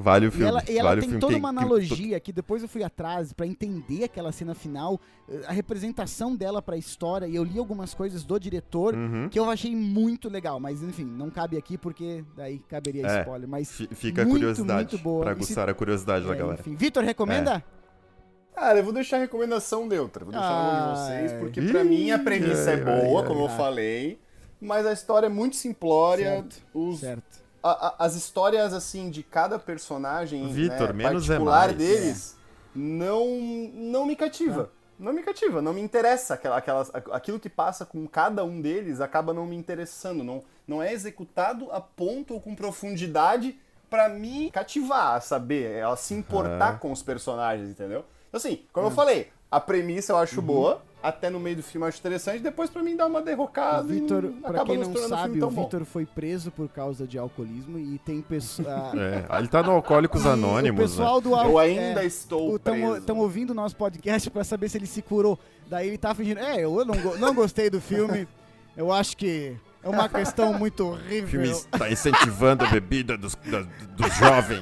[0.00, 0.46] Vale o filme.
[0.46, 3.44] E ela, e ela vale tem toda uma analogia que depois eu fui atrás para
[3.44, 7.94] entender aquela cena final, eh, a representação dela para a história, e eu li algumas
[7.94, 9.28] coisas do diretor uhum.
[9.28, 13.48] que eu achei muito legal, mas enfim, não cabe aqui porque daí caberia é, spoiler,
[13.48, 15.22] mas fica muito, a curiosidade muito boa.
[15.22, 15.70] pra aguçar se...
[15.72, 16.60] a curiosidade é, da galera.
[16.60, 17.56] Enfim, Vitor, recomenda?
[17.56, 18.54] É.
[18.54, 21.60] Cara, eu vou deixar a recomendação neutra, vou deixar ah, na mão de vocês, porque
[21.60, 24.20] para mim a premissa é boa, como eu falei,
[24.60, 29.22] mas a história é muito simplória, certo, os certo a, a, as histórias assim de
[29.22, 31.78] cada personagem Victor, né, menos particular é mais.
[31.78, 32.78] deles é.
[32.78, 33.26] não
[33.74, 34.70] não me cativa.
[34.74, 34.78] É.
[34.98, 39.00] Não me cativa, não me interessa aquela, aquelas, aquilo que passa com cada um deles
[39.00, 43.56] acaba não me interessando, não, não é executado a ponto ou com profundidade
[43.88, 48.04] para me cativar, saber, ela se importar com os personagens, entendeu?
[48.28, 50.46] Então, assim, como eu falei, a premissa eu acho uhum.
[50.46, 53.94] boa, até no meio do filme eu acho interessante, depois pra mim dá uma derrocada.
[53.94, 54.18] E pra
[54.50, 55.48] acaba quem não sabe, o.
[55.48, 58.66] Vitor foi preso por causa de alcoolismo e tem pessoas.
[58.98, 60.86] É, ele tá no Alcoólicos o Anônimos, né?
[60.86, 62.96] pessoal do Eu Al- ainda é, estou preso.
[62.96, 65.38] Estão ouvindo o nosso podcast pra saber se ele se curou.
[65.68, 68.26] Daí ele tá fingindo, é, eu não, go- não gostei do filme.
[68.76, 71.50] Eu acho que é uma questão muito O filme horrível.
[71.50, 74.60] está incentivando a bebida dos, da- dos jovens.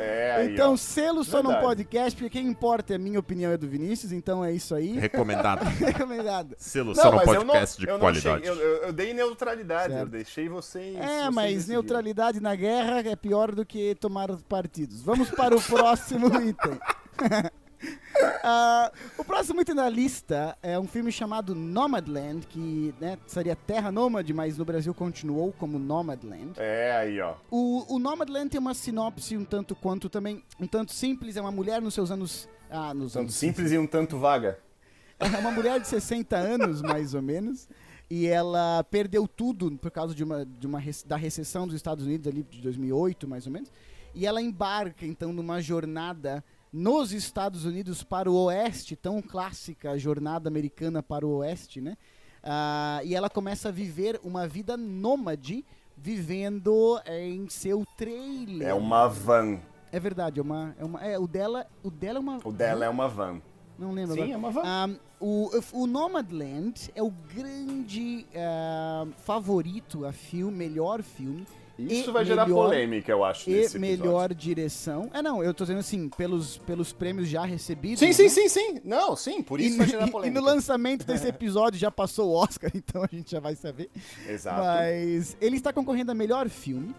[0.00, 0.76] É, aí, Então, ó.
[0.76, 1.66] selo só num Verdade.
[1.66, 4.74] podcast, porque quem importa é a minha opinião e a do Vinícius, então é isso
[4.74, 4.98] aí.
[4.98, 5.64] Recomendado.
[5.78, 6.54] Recomendado.
[6.56, 8.44] Selo Não, só no eu não, podcast de eu qualidade.
[8.46, 10.10] cheguei- eu, eu- eu dei neutralidade, eu Certo.
[10.10, 10.96] deixei vocês.
[10.96, 11.72] É, vocês mas decidirem.
[11.74, 15.02] neutralidade na guerra é pior do que tomar partidos.
[15.02, 16.78] Vamos para o próximo item.
[18.42, 23.92] Ah, o próximo item da lista é um filme chamado Nomadland, que né, seria Terra
[23.92, 26.52] Nômade, mas no Brasil continuou como Nomadland.
[26.56, 27.34] É, aí, ó.
[27.50, 31.52] O, o Nomadland tem uma sinopse um tanto quanto também, um tanto simples, é uma
[31.52, 32.48] mulher nos seus anos...
[32.70, 34.58] Ah, nos Tanto anos simples e um tanto vaga.
[35.20, 37.68] é uma mulher de 60 anos, mais ou menos,
[38.10, 42.26] e ela perdeu tudo por causa de uma, de uma da recessão dos Estados Unidos
[42.26, 43.70] ali de 2008, mais ou menos.
[44.14, 46.42] E ela embarca então numa jornada
[46.72, 51.96] nos Estados Unidos para o oeste, tão clássica jornada americana para o oeste, né?
[52.42, 55.64] Ah, e ela começa a viver uma vida nômade,
[55.96, 58.68] vivendo eh, em seu trailer.
[58.68, 59.58] É uma van.
[59.90, 62.38] É verdade, é uma, é uma, é o dela, o dela é uma.
[62.44, 63.40] O dela é uma van.
[63.78, 64.34] Não lembro Sim, agora.
[64.34, 64.62] é uma van.
[64.64, 64.88] Ah,
[65.20, 71.46] o, o Nomadland é o grande ah, favorito a filme, melhor filme
[71.78, 75.08] Isso vai gerar melhor- polêmica, eu acho, e melhor direção.
[75.12, 78.00] É, não, eu tô dizendo assim, pelos, pelos prêmios já recebidos.
[78.00, 78.12] Sim, né?
[78.12, 78.80] sim, sim, sim.
[78.84, 80.40] Não, sim, por isso e, vai gerar e- e polêmica.
[80.40, 83.88] no lançamento desse episódio já passou o Oscar, então a gente já vai saber.
[84.28, 84.60] Exato.
[84.60, 86.94] Mas ele está concorrendo a melhor filme.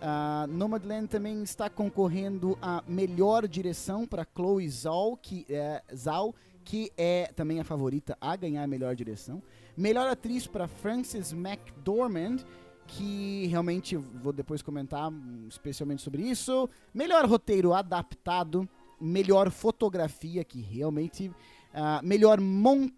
[0.00, 6.90] Ah, Nomadland também está concorrendo a melhor direção para Chloe Zhao, que é, Zhao, que
[6.96, 9.40] é também a favorita a ganhar a melhor direção.
[9.76, 12.38] Melhor atriz para Frances McDormand,
[12.86, 16.68] que realmente vou depois comentar hum, especialmente sobre isso.
[16.92, 18.68] Melhor roteiro adaptado,
[19.00, 21.30] melhor fotografia, que realmente
[21.72, 22.96] ah, melhor montagem.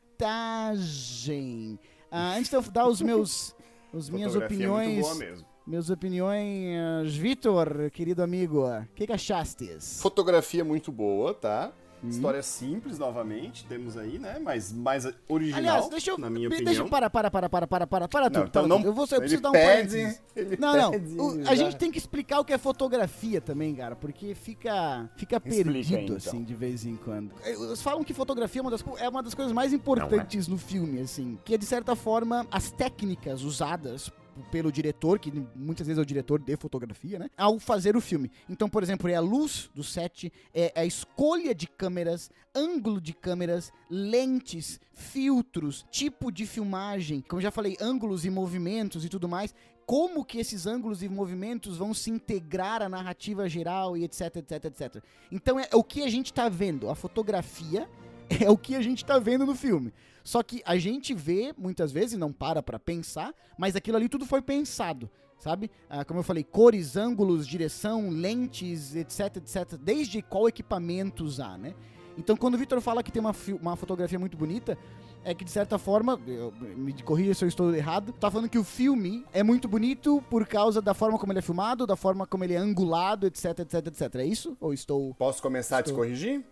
[2.10, 3.54] Ah, antes de eu dar os meus
[3.92, 5.46] os minhas é muito opiniões, boa mesmo.
[5.64, 10.00] minhas opiniões, Vitor, querido amigo, o que, que achastes?
[10.02, 11.72] Fotografia muito boa, tá?
[12.04, 12.08] Hum.
[12.10, 14.38] História simples, novamente, temos aí, né?
[14.38, 16.18] Mas mais original, Aliás, deixa eu.
[16.18, 16.64] na minha de- opinião.
[16.72, 18.38] Deixa eu para, para, para, para, para, para, para tudo.
[18.40, 18.86] Não, então para não, tudo.
[18.88, 20.18] Eu, vou, eu preciso dar um pede,
[20.58, 20.90] Não, não.
[20.90, 21.54] o- a já.
[21.54, 25.96] gente tem que explicar o que é fotografia também, cara, porque fica, fica Explica perdido,
[25.96, 26.16] aí, então.
[26.16, 27.32] assim, de vez em quando.
[27.44, 31.00] Eles falam que fotografia é uma das, é uma das coisas mais importantes no filme,
[31.00, 34.10] assim, que é, de certa forma, as técnicas usadas
[34.50, 37.30] pelo diretor, que muitas vezes é o diretor de fotografia, né?
[37.36, 38.30] Ao fazer o filme.
[38.48, 43.12] Então, por exemplo, é a luz do set, é a escolha de câmeras, ângulo de
[43.12, 49.54] câmeras, lentes, filtros, tipo de filmagem, como já falei, ângulos e movimentos e tudo mais.
[49.86, 54.64] Como que esses ângulos e movimentos vão se integrar à narrativa geral e etc, etc,
[54.64, 55.04] etc.
[55.30, 56.88] Então é o que a gente tá vendo.
[56.88, 57.88] A fotografia
[58.40, 59.92] é o que a gente tá vendo no filme.
[60.24, 64.24] Só que a gente vê muitas vezes, não para pra pensar, mas aquilo ali tudo
[64.24, 65.08] foi pensado,
[65.38, 65.70] sabe?
[65.88, 69.74] Ah, como eu falei, cores, ângulos, direção, lentes, etc, etc.
[69.78, 71.74] Desde qual equipamento usar, né?
[72.16, 74.78] Então, quando o Victor fala que tem uma, uma fotografia muito bonita,
[75.24, 78.58] é que de certa forma, eu- me corrija se eu estou errado, tá falando que
[78.58, 82.26] o filme é muito bonito por causa da forma como ele é filmado, da forma
[82.26, 84.14] como ele é angulado, etc, etc, etc.
[84.16, 84.56] É isso?
[84.60, 85.12] Ou estou.
[85.14, 86.02] Posso começar a te Estou.
[86.02, 86.44] corrigir?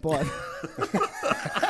[0.00, 0.30] Pode.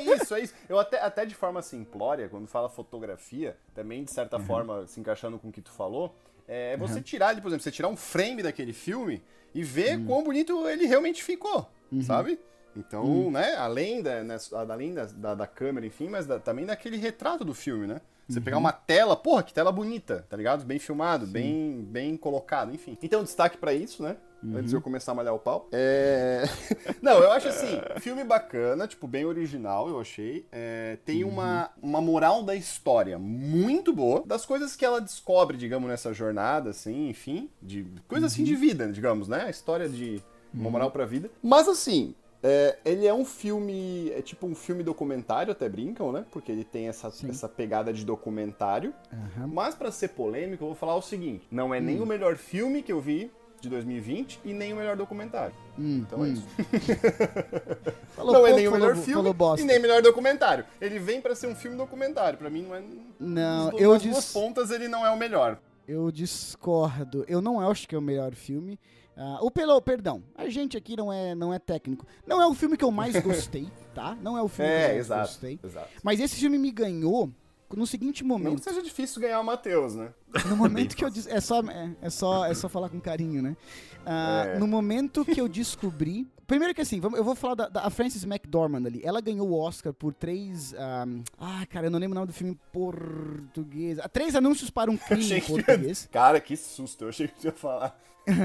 [0.00, 0.54] Não, é isso, é isso.
[0.68, 4.44] Eu até, até de forma simplória, quando fala fotografia, também de certa Uhum.
[4.44, 6.14] forma, se encaixando com o que tu falou,
[6.48, 9.22] é você tirar, por exemplo, você tirar um frame daquele filme
[9.54, 10.06] e ver Uhum.
[10.06, 11.68] quão bonito ele realmente ficou,
[12.02, 12.38] sabe?
[12.74, 16.96] Então, né, além, da, né, além da, da, da câmera, enfim, mas da- também daquele
[16.96, 18.00] retrato do filme, né?
[18.28, 18.62] Você pegar Uhum.
[18.62, 20.64] uma tela, porra, que tela bonita, tá ligado?
[20.64, 22.96] Bem filmado, bem, bem colocado, enfim.
[23.02, 24.16] Então, destaque pra isso, né?
[24.42, 24.56] Uhum.
[24.56, 25.68] Antes de eu começar a malhar o pau.
[25.70, 26.42] É...
[27.02, 30.46] Não, eu acho assim, filme bacana, tipo, bem original, eu achei.
[30.50, 35.88] É, Tem uma, uma moral da história muito boa, das coisas que ela descobre, digamos,
[35.88, 39.44] nessa jornada, assim, enfim, de coisa assim de vida, digamos, né?
[39.44, 40.20] A história de
[40.52, 41.30] uma moral pra vida.
[41.42, 46.24] Mas assim, é, ele é um filme, é tipo um filme documentário, até brincam, né?
[46.32, 47.30] Porque ele tem essa, Sim.
[47.30, 48.92] essa pegada de documentário.
[49.12, 49.46] Aham.
[49.46, 52.04] Mas pra ser polêmico, eu vou falar o seguinte: não é nem Hum.
[52.04, 53.30] o melhor filme que eu vi
[53.60, 55.54] de 2020 e nem o melhor documentário.
[55.78, 56.32] Hum, Então é hum.
[56.32, 56.46] isso.
[58.16, 60.64] Falou não é pouco, nem o falou- melhor filme falou e nem o melhor documentário.
[60.80, 62.38] Ele vem pra ser um filme documentário.
[62.38, 62.82] Pra mim não é.
[63.18, 65.58] Não, nas eu dis- pontas ele não é o melhor.
[65.88, 67.24] Eu discordo.
[67.28, 68.78] Eu não acho que é o melhor filme.
[69.16, 72.06] Uh, ou pelo, perdão, a gente aqui não é, não é técnico.
[72.26, 74.16] Não é o filme que eu mais gostei, tá?
[74.22, 75.60] Não é o filme é, que eu mais exato, gostei.
[75.62, 75.88] Exato.
[76.02, 77.30] Mas esse filme me ganhou
[77.74, 78.58] no seguinte Não momento.
[78.58, 80.12] que seja difícil ganhar o Matheus, né?
[80.46, 81.30] No momento que eu disse.
[81.30, 83.56] É só, é, é só, é só falar com carinho, né?
[84.04, 84.58] Ah, É.
[84.58, 86.26] No momento que eu descobri.
[86.46, 89.00] Primeiro que assim, eu vou falar da, da Frances McDormand ali.
[89.02, 90.74] Ela ganhou o Oscar por três.
[90.78, 91.06] ah,
[91.38, 93.98] ah, cara, eu não lembro o nome do filme em português.
[93.98, 96.08] Ah, Três anúncios para um crime em que- português.
[96.12, 97.04] Cara, que susto.
[97.04, 97.98] Eu achei que você ia falar.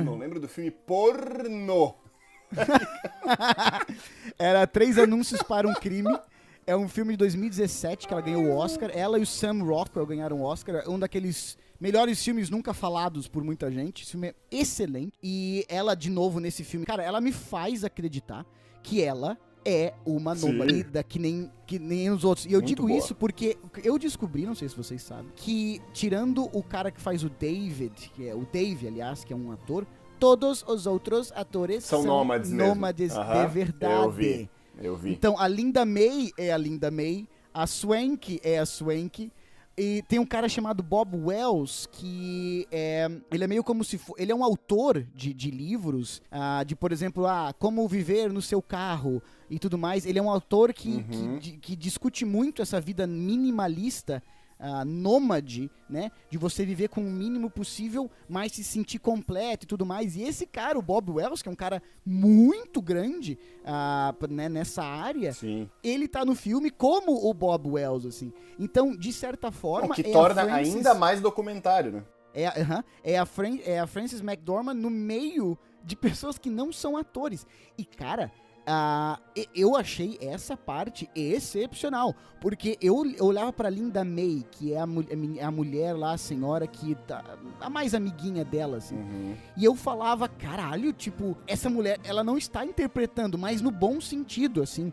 [0.04, 1.96] Não lembro do filme pornô.
[4.40, 6.18] Era Três Anúncios para um Crime.
[6.66, 8.90] É um filme de 2017 que ela ganhou o Oscar.
[8.94, 10.84] Ela e o Sam Rockwell ganharam o Oscar.
[10.86, 14.04] É um daqueles melhores filmes nunca falados por muita gente.
[14.04, 15.14] Esse filme é excelente.
[15.22, 18.46] E ela, de novo, nesse filme, cara, ela me faz acreditar
[18.84, 22.46] que ela é uma nômade que nem, que nem os outros.
[22.46, 22.98] E eu Muito digo boa.
[22.98, 27.22] isso porque eu descobri, não sei se vocês sabem, que tirando o cara que faz
[27.24, 29.86] o David, que é o Dave, aliás, que é um ator,
[30.18, 32.70] todos os outros atores São nômades mesmo.
[32.70, 34.04] nômades Aham, de verdade.
[34.06, 34.50] Eu vi.
[34.82, 35.12] Eu vi.
[35.12, 39.32] Então, a Linda May é a Linda May, a Swank é a Swank,
[39.78, 44.16] e tem um cara chamado Bob Wells, que é, ele é meio como se for,
[44.18, 48.42] ele é um autor de, de livros, ah, de, por exemplo, ah, como viver no
[48.42, 50.06] seu carro e tudo mais.
[50.06, 51.38] Ele é um autor que, Uhum.
[51.40, 54.24] que, que discute muito essa vida minimalista,
[54.60, 56.12] ah, nômade, né?
[56.30, 60.16] De você viver com o mínimo possível, mas se sentir completo e tudo mais.
[60.16, 63.38] E esse cara, o Bob Wells, que é um cara muito grande
[64.20, 65.70] p- né, nessa área, Sim.
[65.84, 68.34] ele tá no filme como o Bob Wells, assim.
[68.60, 69.90] Então, de certa forma.
[69.92, 72.04] O que é torna Frances- ainda mais documentário, né?
[72.34, 76.72] É, a- é, a Fran é a Frances McDormand no meio de pessoas que não
[76.72, 77.46] são atores.
[77.78, 78.32] E, cara.
[78.68, 79.18] Ah,
[79.56, 85.06] eu achei essa parte excepcional, porque eu, olhava pra Linda May, que é a, mu-
[85.10, 87.24] a meni- a mulher lá, a senhora que tá,
[87.62, 88.98] a mais amiguinha dela, assim.
[88.98, 89.36] Uhum.
[89.56, 94.62] E eu falava, caralho, tipo, essa mulher, ela não está interpretando, mas no bom sentido,
[94.62, 94.92] assim,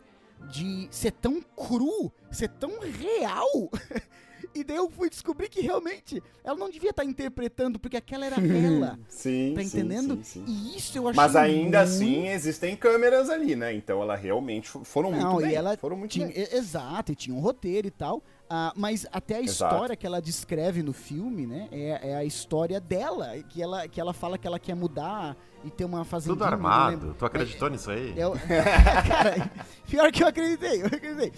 [0.51, 3.69] de ser tão cru, ser tão real.
[4.55, 8.37] e daí eu fui descobrir que realmente ela não devia estar interpretando, porque aquela era
[8.41, 8.99] ela.
[9.09, 10.17] Sim, Tá sim, entendendo?
[10.25, 10.45] sim, sim.
[10.47, 13.75] E isso eu achei Mas ainda muito- assim existem câmeras ali, né?
[13.75, 15.51] Então ela realmente fo- foram muito Não, bem.
[15.51, 16.49] e ela foram muito tinha, bem.
[16.53, 18.23] exato, e tinha um roteiro e tal.
[18.49, 19.75] Ah, mas até a Exato.
[19.75, 21.69] história que ela descreve no filme, né?
[21.73, 23.33] É, é a história dela.
[23.49, 26.37] Que ela, que ela fala que ela quer mudar e ter uma fazendinha.
[26.37, 27.17] Tudo armado.
[27.19, 28.15] Tu acreditou nisso aí?
[28.19, 28.25] É
[29.09, 29.51] Cara,
[29.89, 31.33] pior que eu acreditei, eu acreditei.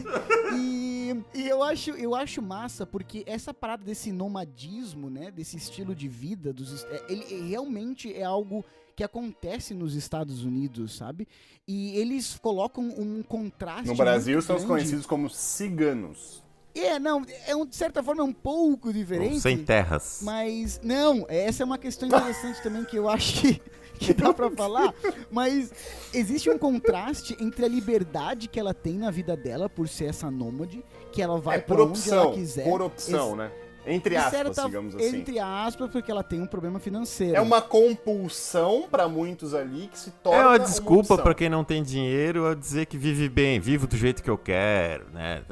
[0.56, 5.94] e, e eu acho, eu acho massa porque essa parada desse nomadismo, né, desse estilo
[5.94, 8.64] de vida, dos, é, ele realmente é algo
[8.96, 11.28] que acontece nos Estados Unidos, sabe?
[11.68, 16.45] E eles colocam um contraste No Brasil são os conhecidos como ciganos.
[16.78, 19.40] É, não, é um, de certa forma é um pouco diferente.
[19.40, 20.20] Sem terras.
[20.22, 23.62] Mas, não, essa é uma questão interessante também que eu acho que,
[23.98, 24.94] que dá pra falar.
[25.30, 25.72] Mas
[26.12, 30.30] existe um contraste entre a liberdade que ela tem na vida dela por ser essa
[30.30, 32.24] nômade, que ela vai é pra por onde opção.
[32.24, 32.64] ela quiser.
[32.64, 33.50] Por opção, né?
[33.86, 35.06] Entre aspas, certa- digamos assim.
[35.18, 37.36] Entre aspas, porque ela tem um problema financeiro.
[37.36, 40.40] É uma compulsão pra muitos ali que se torna.
[40.42, 43.96] É uma desculpa pra quem não tem dinheiro a dizer que vive bem, vivo do
[43.96, 45.42] jeito que eu quero, né?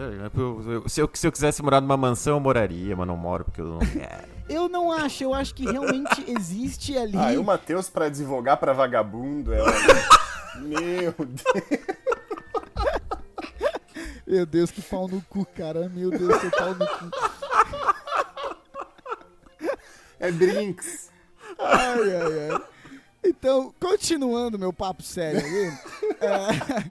[0.88, 3.66] Se eu, se eu quisesse morar numa mansão, eu moraria, mas não moro porque eu
[3.66, 4.34] não quero.
[4.46, 7.16] Eu não acho, eu acho que realmente existe ali.
[7.16, 9.58] Ah, e o Matheus pra advogar pra vagabundo é.
[10.60, 11.80] Meu Deus.
[14.26, 15.88] Meu Deus, que pau no cu, cara.
[15.88, 17.10] Meu Deus, que pau no cu.
[20.24, 21.10] É Brinks.
[21.58, 22.62] Ai, ai, ai.
[23.22, 25.66] Então, continuando meu papo sério aí,
[26.18, 26.90] é,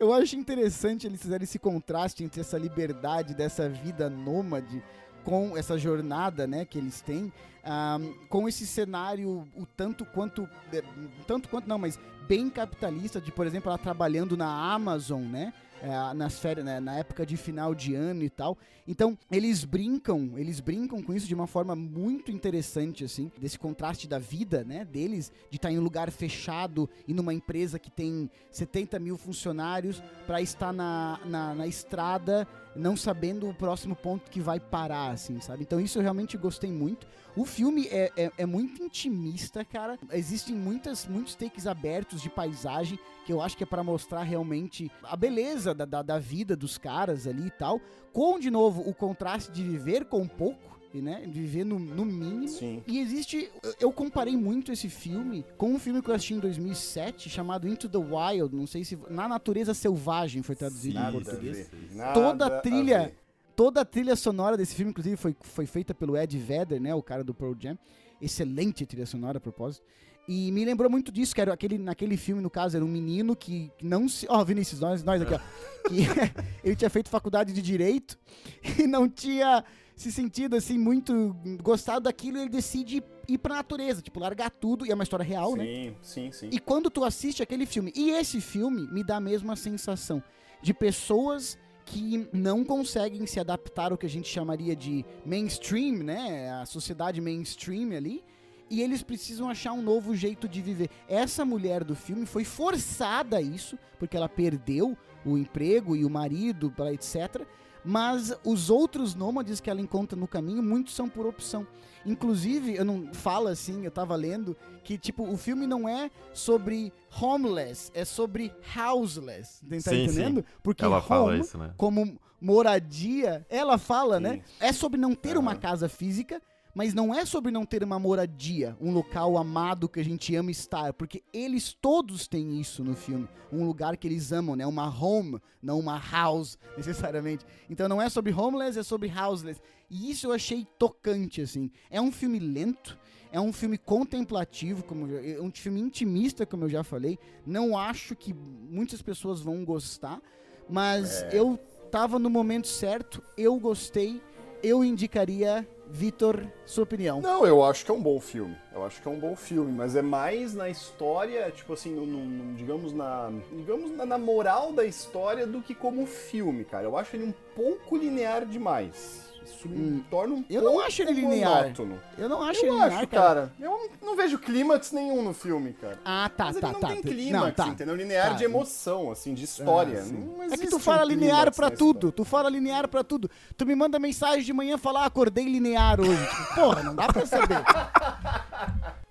[0.00, 4.82] eu acho interessante eles fizerem esse contraste entre essa liberdade dessa vida nômade
[5.22, 7.30] com essa jornada, né, que eles têm,
[7.62, 7.98] ah,
[8.30, 10.82] com esse cenário o tanto quanto, é,
[11.26, 15.52] tanto quanto não, mas bem capitalista, de, por exemplo, ela trabalhando na Amazon, né,
[15.82, 18.56] é, nas férias, né, na época de final de ano e tal.
[18.86, 24.08] Então, eles brincam, eles brincam com isso de uma forma muito interessante, assim, desse contraste
[24.08, 28.28] da vida, né, deles, de estar em um lugar fechado e numa empresa que tem
[28.50, 34.40] 70 mil funcionários para estar na, na, na estrada, não sabendo o próximo ponto que
[34.40, 35.62] vai parar, assim, sabe?
[35.62, 37.06] Então, isso eu realmente gostei muito.
[37.36, 39.98] O filme é, é, é muito intimista, cara.
[40.12, 44.90] Existem muitas, muitos takes abertos de paisagem que eu acho que é para mostrar realmente
[45.02, 47.80] a beleza da, da, da vida dos caras ali e tal.
[48.12, 51.22] Com, de novo, o contraste de viver com pouco, né?
[51.26, 52.48] De viver no, no mínimo.
[52.48, 52.82] Sim.
[52.86, 53.50] E existe.
[53.80, 57.88] eu- comparei muito esse filme com um filme que eu assisti em 2007 chamado Into
[57.88, 58.54] the Wild.
[58.54, 58.98] Não sei se.
[59.08, 61.70] Na Natureza Selvagem foi traduzido em Nada a português.
[61.92, 63.18] Nada Toda a a trilha- ver.
[63.54, 66.94] Toda a trilha sonora desse filme, inclusive, foi, foi feita pelo Ed Vedder, né?
[66.94, 67.78] O cara do Pearl Jam.
[68.20, 69.84] Excelente trilha sonora, a propósito.
[70.28, 73.34] E me lembrou muito disso, que era aquele, naquele filme, no caso, era um menino
[73.34, 74.26] que não se.
[74.28, 75.40] Ó, Vinícius, nós, nós aqui, ó.
[75.88, 76.06] Que
[76.62, 78.16] ele tinha feito faculdade de direito
[78.78, 79.64] e não tinha
[79.96, 84.90] se sentido assim muito gostado daquilo, ele decide ir pra natureza, tipo, largar tudo, e
[84.90, 85.64] é uma história real, né?
[85.64, 86.50] Sim, sim, sim.
[86.52, 90.22] E quando tu assiste aquele filme, e esse filme me dá a mesma sensação
[90.60, 96.50] de pessoas que não conseguem se adaptar ao que a gente chamaria de mainstream, né?
[96.52, 98.24] A sociedade mainstream ali.
[98.72, 100.88] E eles precisam achar um novo jeito de viver.
[101.06, 104.96] Essa mulher do filme foi forçada a isso, porque ela perdeu
[105.26, 107.46] o emprego e o marido, etc.
[107.84, 111.66] Mas os outros nômades que ela encontra no caminho, muitos são por opção.
[112.06, 116.90] Inclusive, eu não falo assim, eu tava lendo, que tipo, o filme não é sobre
[117.20, 119.60] homeless, é sobre houseless.
[119.60, 120.40] Tá Sim, entendendo?
[120.40, 120.44] sim.
[120.62, 121.74] Porque Ela home, fala isso, né?
[121.76, 124.22] como moradia, ela fala, Sim.
[124.22, 124.42] né?
[124.58, 126.40] É sobre não ter uma casa física,
[126.74, 130.50] mas não é sobre não ter uma moradia, um local amado que a gente ama
[130.50, 134.66] estar, porque eles todos têm isso no filme, um lugar que eles amam, né?
[134.66, 137.44] Uma home, não uma house, necessariamente.
[137.68, 139.60] Então não é sobre homeless, é sobre houseless.
[139.90, 141.70] E isso eu achei tocante, assim.
[141.90, 142.98] É um filme lento,
[143.30, 147.18] é um filme contemplativo, como é um filme intimista, como eu já falei.
[147.46, 150.20] Não acho que muitas pessoas vão gostar,
[150.68, 151.58] mas eu
[151.90, 154.22] tava no momento certo, eu gostei,
[154.62, 157.20] eu indicaria Vitor, sua opinião.
[157.20, 158.56] Não, eu acho que é um bom filme.
[158.74, 162.06] Eu acho que é um bom filme, mas é mais na história, tipo assim, no,
[162.06, 166.84] no- digamos na, digamos na, na moral da história do que como filme, cara.
[166.84, 169.31] Eu acho ele um pouco linear demais.
[169.44, 170.44] Isso me torna um Hum.
[170.48, 171.62] Eu não acho ele linear.
[171.62, 172.00] monótono.
[172.18, 173.52] Eu não acho Eu ele linear, acho, cara.
[173.60, 175.98] Eu não vejo clímax nenhum no filme, cara.
[176.04, 176.88] Ah, tá, Mas tá, ele não tá.
[176.88, 177.68] tem clímax, Não, tá.
[177.68, 177.94] entendeu?
[177.96, 178.34] Linear Tá.
[178.34, 180.02] de emoção, assim, de história.
[180.02, 181.96] Ah, É que tu um fala linear clímax pra na tudo.
[182.08, 182.12] história.
[182.16, 183.30] Tu fala linear pra tudo.
[183.56, 186.26] Tu me manda mensagem de manhã falar, ah, acordei linear hoje.
[186.26, 187.62] Tipo, porra, não dá pra saber.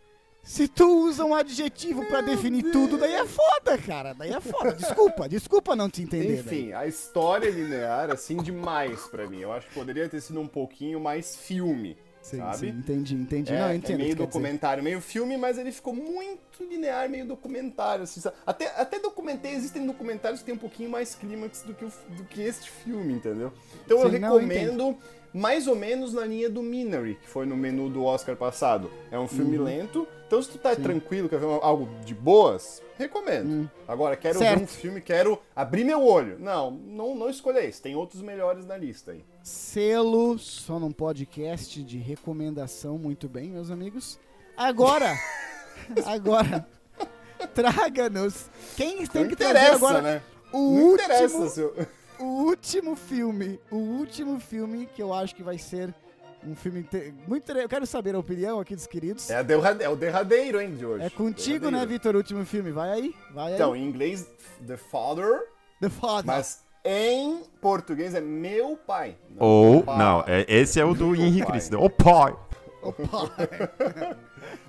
[0.52, 4.14] Se tu usa um adjetivo pra definir tudo, daí é foda, cara.
[4.14, 4.74] Daí é foda.
[4.74, 6.28] Desculpa, desculpa não te entender.
[6.28, 6.40] daí.
[6.60, 9.40] Enfim, a história é linear, assim, demais pra mim.
[9.40, 12.58] Eu acho que poderia ter sido um pouquinho mais filme, Sim, sabe?
[12.58, 13.54] sim, entendi, entendi.
[13.54, 18.04] É, não, eu é meio documentário, meio filme, mas ele ficou muito linear, meio documentário.
[18.04, 21.92] Assim, até, até documentei, existem documentários que tem um pouquinho mais clímax do que, o-
[22.10, 23.54] do que este filme, entendeu?
[23.86, 24.98] Então eu Sim, não, eu recomendo
[25.34, 28.92] mais ou menos na linha do Minery, que foi no menu do Oscar passado.
[29.10, 29.64] É um filme Uhum.
[29.64, 33.70] lento, então se tu tá tranquilo, quer ver algo de boas, recomendo.
[33.86, 34.48] Agora, quero ver Hum.
[34.48, 34.64] Certo.
[34.64, 36.40] um filme, quero abrir meu olho.
[36.40, 39.26] Não, não, não escolha esse, tem outros melhores na lista aí.
[39.44, 44.18] Selo só num podcast de recomendação, muito bem, meus amigos.
[44.56, 45.14] Agora,
[46.06, 46.66] agora,
[47.54, 48.50] traga-nos.
[48.78, 50.22] Quem tem Não que trazer interessa, agora né?
[50.54, 51.76] o Não último, interessa, seu...
[52.20, 55.94] o último filme, o último filme que eu acho que vai ser
[56.46, 59.30] um filme inte- muito Eu quero saber a opinião aqui dos queridos.
[59.30, 61.04] É, derrade- é o derradeiro, hein, de hoje.
[61.06, 61.90] É contigo, né, Derradeiro.
[61.90, 62.16] Vitor?
[62.16, 62.72] O último filme.
[62.72, 63.82] Vai aí, vai Então, aí.
[63.82, 64.28] em inglês,
[64.66, 65.42] The Father,
[65.80, 66.26] The Father.
[66.26, 69.16] mas em português é meu pai.
[69.38, 69.98] Ou, pai.
[69.98, 71.52] não, é, esse é o do Henrique pai.
[71.52, 71.78] Cristo.
[71.80, 72.36] O pai!
[72.82, 73.30] Opa.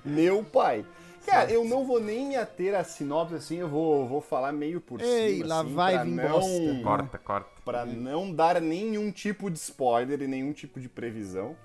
[0.05, 0.85] Meu pai.
[1.27, 4.81] Cara, eu não vou nem me ater a sinopse assim, eu vou, vou falar meio
[4.81, 5.47] por Ei, cima.
[5.49, 6.81] lá assim, vai vir não, bosta.
[6.83, 7.51] Corta, corta.
[7.65, 11.57] Pra não dar nenhum tipo de spoiler e nenhum tipo de previsão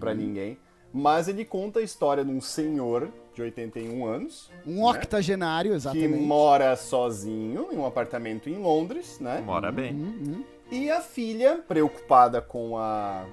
[0.00, 0.58] pra ninguém.
[0.92, 6.08] Mas ele conta a história de um senhor de 81 anos Um octogenário, que exatamente.
[6.24, 9.42] mora sozinho em um apartamento em Londres, né?
[9.44, 9.92] Mora bem.
[9.92, 10.44] Uhum.
[10.70, 13.24] E a filha, preocupada com a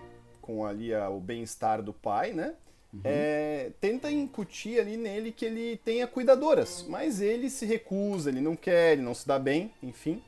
[0.41, 2.53] com ali a- o bem-estar do pai, né?
[3.03, 8.55] É, tenta incutir ali nele que ele tenha cuidadoras, mas ele se recusa, ele não
[8.55, 10.21] quer, ele não se dá bem, enfim.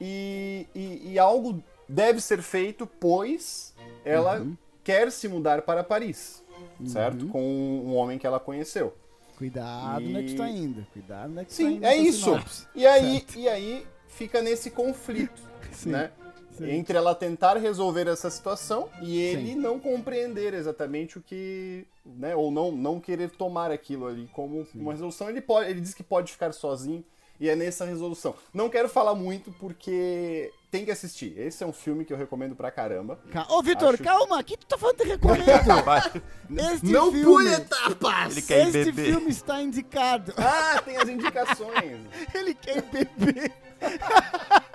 [0.00, 3.72] E, e- e algo deve ser feito, pois
[4.04, 4.46] ela
[4.84, 6.42] quer se mudar para Paris,
[6.86, 7.26] certo?
[7.28, 8.94] Com um homem que ela conheceu.
[9.38, 10.86] Cuidado onde é que tu tá indo.
[10.92, 11.84] Cuidado onde é que tu tá Sim, indo.
[11.86, 12.24] é isso.
[12.24, 12.66] sinopse.
[12.74, 13.38] E aí, Certo.
[13.38, 16.10] e aí fica nesse conflito, Sim, né?
[16.56, 16.70] Sim.
[16.70, 19.54] Entre ela tentar resolver essa situação e ele Sim.
[19.56, 24.92] não compreender exatamente o que, né, ou não não querer tomar aquilo ali como uma
[24.92, 25.28] resolução.
[25.28, 27.04] Ele pode, ele diz que pode ficar sozinho
[27.38, 28.34] e é nessa resolução.
[28.54, 31.38] Não quero falar muito porque tem que assistir.
[31.38, 33.18] Esse é um filme que eu recomendo pra caramba.
[33.30, 35.44] Ca- Ô, Vitor, Acho- calma, aqui tu tá falando de recomendo.
[36.72, 38.32] Este não filme, pule etapas!
[38.32, 39.10] Ele quer este beber.
[39.12, 40.32] filme está indicado.
[40.38, 41.98] Ah, tem as indicações.
[42.34, 43.52] Ele quer beber.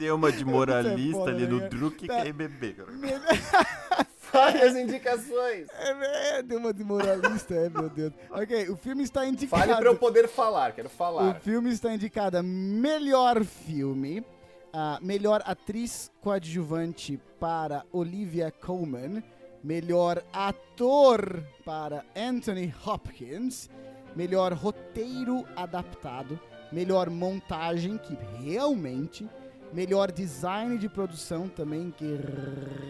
[0.00, 1.68] Deu uma de moralista foda, ali no?
[1.68, 2.22] Druk e Tá.
[2.22, 2.74] quer beber.
[2.76, 2.90] cara.
[4.32, 5.66] Várias indicações.
[5.76, 8.12] É, é, deu uma de moralista, é, meu Deus.
[8.30, 9.60] Ok, o filme está indicado.
[9.62, 11.34] Fale pra eu poder falar, quero O falar.
[11.40, 14.24] filme está indicado a melhor filme,
[14.72, 19.22] a melhor atriz coadjuvante para Olivia Colman,
[19.62, 23.68] Melhor ator para Anthony Hopkins.
[24.16, 26.40] Melhor roteiro adaptado.
[26.72, 29.28] Melhor montagem, que realmente.
[29.72, 32.18] Melhor design de produção também, que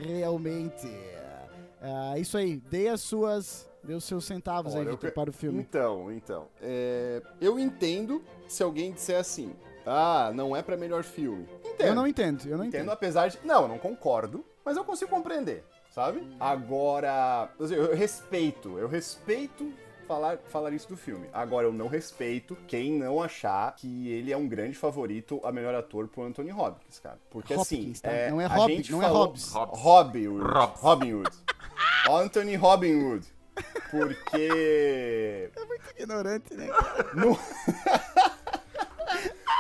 [0.06, 0.88] realmente.
[1.80, 3.68] Ah, isso aí, dê as suas.
[3.82, 5.60] Dê os seus centavos Olha, aí, Victor, para o filme.
[5.60, 6.48] Então, então.
[6.60, 9.54] é, Eu entendo se alguém disser assim.
[9.86, 11.48] Ah, não é pra melhor filme.
[11.64, 11.88] Entendo.
[11.88, 12.92] Eu não entendo, eu não entendo, entendo.
[12.92, 13.38] apesar de.
[13.42, 16.22] Não, eu não concordo, mas eu consigo compreender, sabe?
[16.38, 17.48] Agora.
[17.58, 19.72] Eu respeito, eu respeito
[20.10, 21.28] falar, falar isso do filme.
[21.32, 25.72] Agora, eu não respeito quem não achar que ele é um grande favorito a melhor
[25.72, 27.18] ator pro Anthony Hopkins, cara.
[27.30, 27.76] Porque assim.
[27.76, 28.10] Hopkins, tá?
[28.10, 29.52] é, Não é gente não é falou- Hobbs.
[29.52, 29.80] Hobbs.
[29.80, 30.44] Robin Hood.
[30.52, 30.80] Hobbs.
[30.80, 31.30] Robin Hood.
[32.10, 33.26] Anthony Robin Hood.
[33.90, 35.50] Porque.
[35.96, 36.68] Ignorante, né?
[37.14, 37.38] No-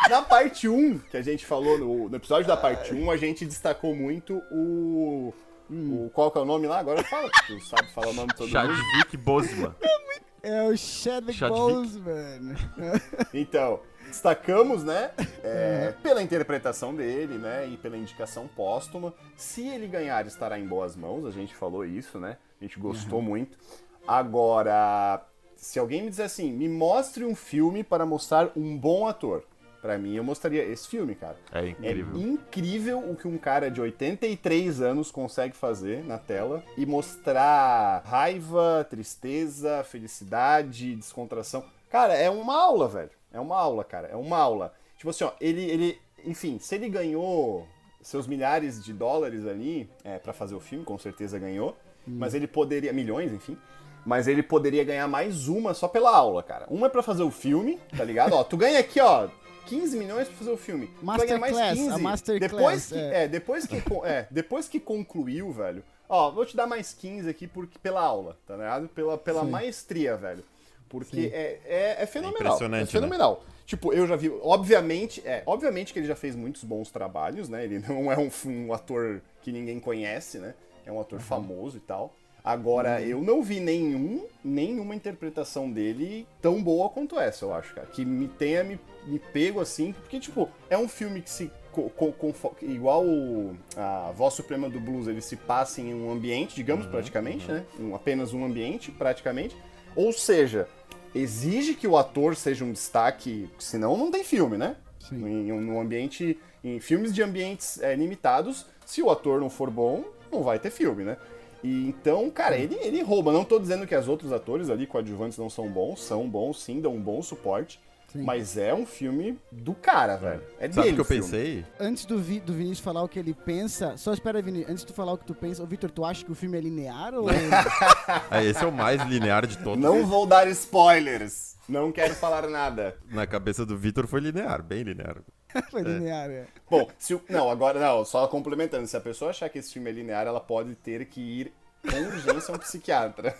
[0.08, 3.44] Na parte 1, que a gente falou, no, no episódio da parte 1, a gente
[3.46, 5.32] destacou muito o.
[5.70, 6.78] o qual que é o nome lá?
[6.80, 8.50] Agora fala, tu sabe falar o nome todo mundo.
[8.52, 9.74] Chadwick Boseman.
[9.80, 10.00] É
[10.42, 11.60] o Chadwick Chadwick.
[11.60, 12.56] Boseman.
[13.34, 15.10] Então, destacamos, né?
[15.42, 17.66] é, pela interpretação dele, né?
[17.68, 19.14] E pela indicação póstuma.
[19.36, 21.24] Se ele ganhar, estará em boas mãos.
[21.26, 22.36] A gente falou isso, né?
[22.60, 23.58] A gente gostou muito.
[24.06, 25.24] Agora,
[25.56, 29.44] se alguém me disser assim, me mostre um filme para mostrar um bom ator.
[29.80, 31.36] Pra mim, eu mostraria esse filme, cara.
[31.52, 32.16] É É incrível.
[32.20, 38.86] incrível o que um cara de 83 anos consegue fazer na tela e mostrar raiva,
[38.90, 41.64] tristeza, felicidade, descontração.
[41.88, 43.10] Cara, é uma aula, velho.
[43.32, 44.08] É uma aula, cara.
[44.08, 44.72] É uma aula.
[44.96, 47.66] Tipo assim, ó, ele, ele enfim, se ele ganhou
[48.02, 51.76] seus milhares de dólares ali é, para fazer o filme, com certeza ganhou.
[52.06, 53.56] Mas ele poderia, milhões, enfim.
[54.04, 56.66] Mas ele poderia ganhar mais uma só pela aula, cara.
[56.70, 58.32] Uma é pra fazer o filme, tá ligado?
[58.34, 59.28] ó, tu ganha aqui, ó,
[59.70, 60.90] 15 milhões pra fazer o filme.
[61.00, 61.90] Masterclass, 15.
[61.90, 63.22] a Masterclass, Depois que, é.
[63.22, 65.84] é, depois que, é, depois que concluiu, velho.
[66.08, 68.88] Ó, vou te dar mais 15 aqui porque, pela aula, tá ligado?
[68.88, 69.50] Pela, pela Sim.
[69.50, 70.44] maestria, velho.
[70.88, 72.54] Porque é, é, é fenomenal.
[72.54, 72.90] impressionante, É né?
[72.90, 73.44] fenomenal.
[73.64, 74.28] Tipo, eu já vi.
[74.42, 75.44] Obviamente, é.
[75.46, 77.64] Obviamente que ele já fez muitos bons trabalhos, né?
[77.64, 80.54] Ele não é um, um ator que ninguém conhece, né?
[80.84, 82.12] É um ator famoso e tal.
[82.42, 87.86] Agora, eu não vi nenhum, nenhuma interpretação dele tão boa quanto essa, eu acho, cara.
[87.86, 91.50] Que me tenha me, me pego assim, porque, tipo, é um filme que se.
[91.72, 96.56] co- co- igual o- a Voz Suprema do Blues, ele se passa em um ambiente,
[96.56, 97.64] digamos, praticamente, né?
[97.78, 99.56] Um- apenas um ambiente, praticamente.
[99.94, 100.66] Ou seja,
[101.14, 104.76] exige que o ator seja um destaque, senão não tem filme, né?
[104.98, 105.24] Sim.
[105.26, 106.38] Em um ambiente.
[106.62, 110.70] Em filmes de ambientes é, limitados, se o ator não for bom, não vai ter
[110.70, 111.16] filme, né?
[111.62, 113.32] E então, cara, ele, ele rouba.
[113.32, 116.80] Não tô dizendo que os outros atores ali, coadjuvantes, não são bons, são bons sim,
[116.80, 117.80] dão um bom suporte.
[118.12, 118.22] Sim.
[118.22, 120.42] Mas é um filme do cara, velho.
[120.58, 121.22] É Sabe dele o que eu filme.
[121.22, 121.64] pensei?
[121.78, 124.86] Antes do, Vi- do Vinícius falar o que ele pensa, só espera, Vinícius, antes de
[124.88, 127.14] tu falar o que tu pensa, ô Vitor, tu acha que o filme é linear
[127.14, 127.26] ou.
[128.30, 129.82] Ah, esse é o mais linear de todos.
[129.82, 131.54] Não vou dar spoilers.
[131.68, 132.96] Não quero falar nada.
[133.08, 135.16] Na cabeça do Vitor foi linear, bem linear.
[135.70, 136.46] Foi linear, é.
[136.70, 139.90] Bom, se o- não, agora não, só complementando, se a pessoa achar que esse filme
[139.90, 141.52] é linear, ela pode ter que ir
[141.82, 143.34] com urgência a um psiquiatra.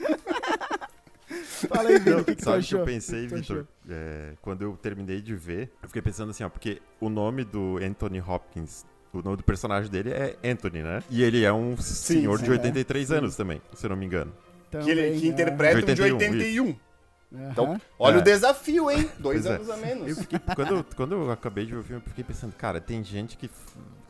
[1.68, 3.66] Fala aí, Vini, o que, que Sabe o que eu pensei, O Vitor?
[3.88, 7.78] É, quando eu terminei de ver, eu fiquei pensando assim, ó, porque o nome do
[7.82, 11.02] Anthony Hopkins, o nome do personagem dele é Anthony, né?
[11.10, 12.54] E ele é um senhor sim, de é.
[12.54, 14.32] 83 anos também, se eu não me engano.
[14.72, 14.84] achou?
[14.84, 15.30] Que, ele, Também, que é.
[15.30, 16.64] interpreta um de 81, 81.
[17.32, 17.48] Aham.
[17.52, 18.18] Então, olha É.
[18.18, 19.08] o desafio, hein?
[19.18, 19.54] Dois Pois é.
[19.54, 20.08] anos a menos.
[20.08, 22.80] Eu fiquei- quando, eu- quando eu acabei de ver o filme, eu fiquei pensando, cara,
[22.80, 23.48] tem gente que,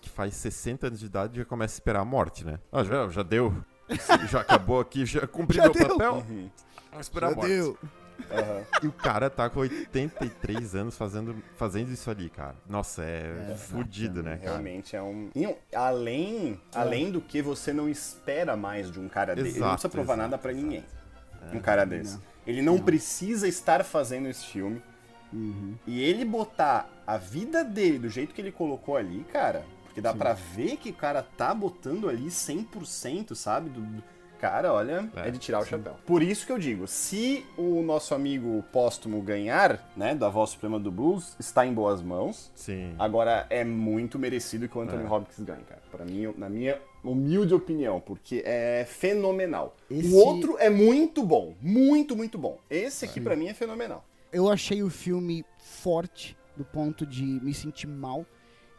[0.00, 2.58] que faz 60 anos de idade e já começa a esperar a morte, né?
[2.72, 3.54] Ah, já, já deu.
[4.30, 5.88] Já acabou aqui, já cumpri Já meu deu.
[5.88, 6.24] papel.
[6.30, 6.48] Uhum.
[6.90, 7.48] Vamos esperar a Já morte.
[7.50, 7.78] deu.
[8.30, 8.62] Aham.
[8.82, 12.54] E o cara tá com 83 anos fazendo, fazendo isso ali, cara.
[12.68, 14.50] Nossa, é, É, fudido, né, cara?
[14.52, 15.30] Realmente é um.
[15.34, 19.48] E um- além, além do que você não espera mais de um cara dele.
[19.50, 20.64] Ele não precisa provar exato, nada pra exato.
[20.66, 20.84] ninguém.
[21.54, 22.18] um cara desse.
[22.46, 24.82] Ele não, precisa estar fazendo esse filme.
[25.32, 25.74] Uhum.
[25.86, 29.64] E ele botar a vida dele do jeito que ele colocou ali, cara.
[29.84, 30.18] Porque dá Sim.
[30.18, 33.70] pra ver que o cara tá botando ali 100%, sabe?
[33.70, 34.04] Do, do-
[34.40, 35.96] Cara, olha, é, É, de tirar o chapéu.
[36.06, 40.78] Por isso que eu digo, se o nosso amigo póstumo ganhar, né, da voz suprema
[40.80, 42.50] do blues, está em boas mãos.
[42.54, 42.94] Sim.
[42.98, 45.06] Agora é muito merecido que o Anthony É.
[45.10, 45.82] Hopkins ganhe, cara.
[45.90, 49.76] Pra mim, na minha humilde opinião, porque é fenomenal.
[49.90, 52.58] Esse- O outro é muito bom, muito, muito bom.
[52.70, 54.04] Esse aqui pra mim é fenomenal.
[54.32, 58.24] Eu achei o filme forte, do ponto de me sentir mal.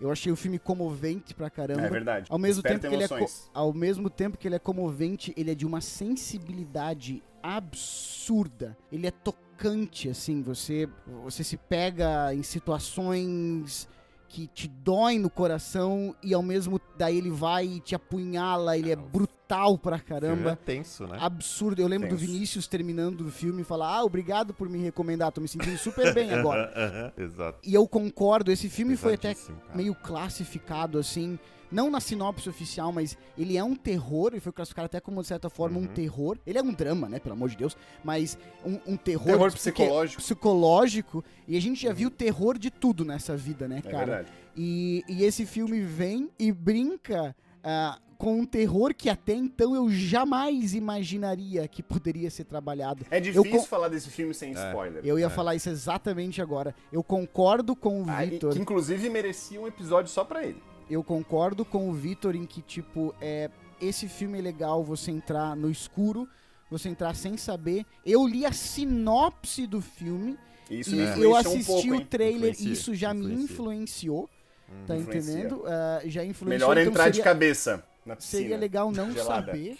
[0.02, 1.84] Eu achei o filme comovente pra caramba.
[1.84, 2.26] É verdade.
[2.28, 5.52] Ao mesmo, Desperta tempo que ele é ao mesmo tempo que ele é comovente, ele
[5.52, 8.76] é de uma sensibilidade absurda.
[8.92, 10.42] Ele é tocante, assim.
[10.42, 10.90] Você,
[11.24, 13.88] você se pega em situações
[14.32, 18.78] que te doem no coração e ao mesmo daí ele vai e te apunhala.
[18.78, 20.52] Ele é brutal brutal pra caramba.
[20.52, 21.18] é tenso, né?
[21.20, 21.82] Absurdo.
[21.82, 22.32] Eu lembro do Tenso.
[22.32, 26.14] Vinícius terminando o filme e falar: Ah, obrigado por me recomendar, tô me sentindo super
[26.14, 27.14] bem agora.
[27.18, 27.60] Exato.
[27.68, 29.54] E eu concordo, esse filme foi até cara.
[29.76, 31.38] meio classificado assim,
[31.72, 35.28] não na sinopse oficial, mas ele é um terror, ele foi classificado até como, de
[35.28, 35.88] certa forma, um Uhum.
[35.88, 36.38] terror.
[36.46, 40.22] Ele é um drama, né, pelo amor de Deus, mas um, um terror, Terror psicológico.
[40.22, 44.06] psicológico, e a gente já viu terror de tudo nessa vida, né, É cara?
[44.06, 44.30] verdade.
[44.56, 49.90] E, e esse filme vem e brinca ah, com um terror que até então eu
[49.90, 53.06] jamais imaginaria que poderia ser trabalhado.
[53.10, 54.68] É difícil con- falar desse filme sem É.
[54.68, 55.02] spoiler.
[55.06, 55.30] Eu ia É.
[55.30, 56.76] falar isso exatamente agora.
[56.92, 58.52] Eu concordo com o Ah, e- Vitor.
[58.54, 60.62] que inclusive merecia um episódio só pra ele.
[60.92, 63.50] Eu concordo com o Vitor em que, tipo, é,
[63.82, 66.28] esse filme é legal você entrar no escuro,
[66.70, 67.86] você entrar sem saber.
[68.06, 70.38] Eu li a sinopse do filme
[70.70, 73.44] E isso e me eu assisti um pouco, o trailer e isso já me influencia.
[73.54, 74.30] influenciou,
[74.70, 74.86] Uhum.
[74.86, 75.32] tá Influencia.
[75.34, 75.64] entendendo?
[75.66, 76.50] Ah, já influenciou.
[76.70, 78.42] Melhor então entrar de seria- cabeça na piscina.
[78.42, 79.46] Seria legal não gelada.
[79.48, 79.78] saber.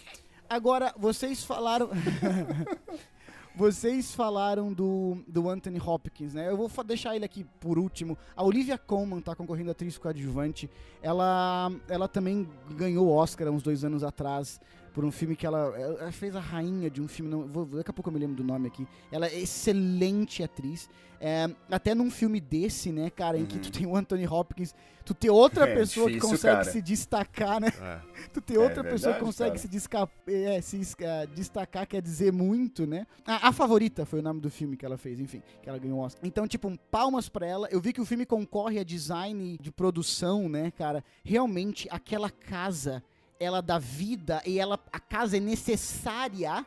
[0.48, 1.88] Agora, vocês falaram.
[3.54, 6.48] vocês falaram do, do Anthony Hopkins, né?
[6.48, 8.16] Eu vou deixar ele aqui por último.
[8.34, 10.70] A Olivia Colman tá concorrendo atriz coadjuvante.
[11.02, 14.60] Ela, ela também ganhou o Oscar há uns dois anos atrás
[14.92, 17.30] por um filme que ela, ela fez a rainha de um filme.
[17.30, 18.86] Não, vou, daqui a pouco eu me lembro do nome aqui.
[19.10, 20.88] Ela é excelente atriz.
[21.24, 24.74] É, até num filme desse, né, cara, em que tu tem o Anthony Hopkins,
[25.04, 26.64] tu tem outra É pessoa que difícil, consegue cara.
[26.72, 27.68] se destacar, né?
[27.80, 28.12] É.
[28.34, 29.58] Tu ter É outra pessoa que verdade, consegue cara.
[29.58, 33.06] se, desca- é, se é, destacar, quer dizer muito, né?
[33.24, 35.98] A, a Favorita foi o nome do filme que ela fez, enfim, que ela ganhou
[36.00, 36.26] o Oscar.
[36.26, 37.68] Então, tipo, um palmas pra ela.
[37.70, 41.04] Eu vi que o filme concorre a design de produção, né, cara?
[41.24, 43.02] Realmente, aquela casa,
[43.42, 46.64] ela dá vida e ela, a casa é necessária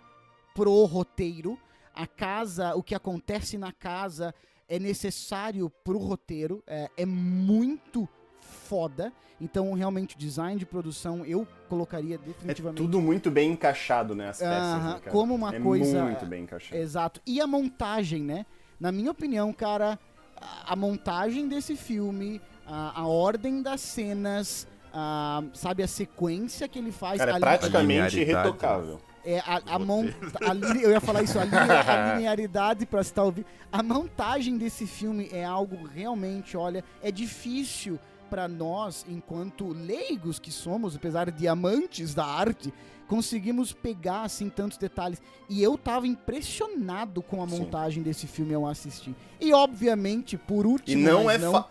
[0.53, 1.57] pro roteiro.
[1.93, 4.35] A casa, o que acontece na casa
[4.67, 6.61] é necessário pro roteiro.
[6.67, 8.07] É, é muito
[8.41, 9.13] foda.
[9.39, 12.77] Então, realmente, design de produção eu colocaria É definitivamente.
[12.77, 14.29] tudo muito bem encaixado, né?
[14.29, 15.11] As peças, Aham, né, cara?
[15.11, 16.75] como uma é coisa- muito bem encaixado.
[16.81, 17.21] Exato.
[17.25, 18.45] E a montagem, né?
[18.79, 19.97] Na minha opinião, cara,
[20.35, 24.67] a, a montagem desse filme, a, a ordem das cenas,
[24.97, 27.17] a- sabe, a sequência que ele faz.
[27.17, 29.01] Cara, é praticamente irretocável.
[29.25, 30.07] é, a, a mon-
[30.47, 33.45] a li- eu ia falar isso, a, a linearidade pra estar ouvindo.
[33.71, 40.51] A montagem desse filme é algo realmente, olha, é difícil pra nós, enquanto leigos que
[40.51, 42.73] somos, apesar de amantes da arte,
[43.07, 45.21] conseguimos pegar assim tantos detalhes.
[45.49, 47.59] E eu tava impressionado com a Sim.
[47.59, 49.13] montagem desse filme ao assistir.
[49.39, 51.65] E obviamente, por último, E não é fa...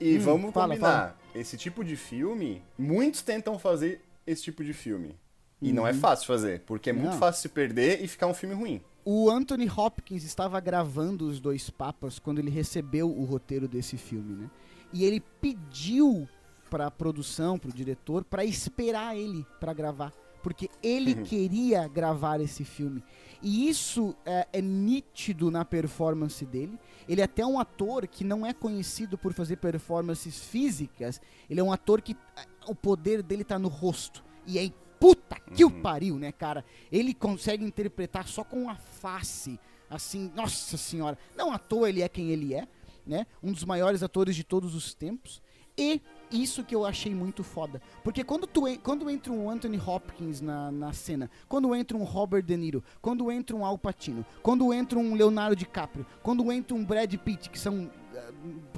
[0.00, 1.17] E Hum, vamos fala, combinar.
[1.34, 5.16] Esse tipo de filme, muitos tentam fazer esse tipo de filme.
[5.60, 7.12] E não é fácil fazer, porque é muito Uhum.
[7.12, 7.18] Não.
[7.18, 8.80] fácil se perder e ficar um filme ruim.
[9.04, 14.34] O Anthony Hopkins estava gravando Os Dois Papas quando ele recebeu o roteiro desse filme,
[14.34, 14.50] né?
[14.92, 16.28] E ele pediu
[16.70, 20.12] pra produção, pro diretor, pra esperar ele pra gravar,
[20.42, 21.22] porque ele Uhum.
[21.24, 23.02] queria gravar esse filme.
[23.42, 26.78] E isso é, é nítido na performance dele.
[27.08, 31.20] Ele é até um ator que não é conhecido por fazer performances físicas.
[31.48, 34.24] Ele é um ator que ah, o poder dele tá no rosto.
[34.46, 36.64] E aí, puta que o pariu, né, cara?
[36.90, 39.58] Ele consegue interpretar só com a face.
[39.88, 41.16] Assim, nossa senhora.
[41.36, 42.66] Não à toa ele é quem ele é,
[43.06, 43.26] né?
[43.42, 45.40] Um dos maiores atores de todos os tempos.
[45.78, 47.80] E isso que eu achei muito foda.
[48.02, 52.42] Porque quando, tu, quando entra um Anthony Hopkins na, na cena, quando entra um Robert
[52.42, 56.84] De Niro, quando entra um Al Pacino, quando entra um Leonardo DiCaprio, quando entra um
[56.84, 58.32] Brad Pitt, que são eh,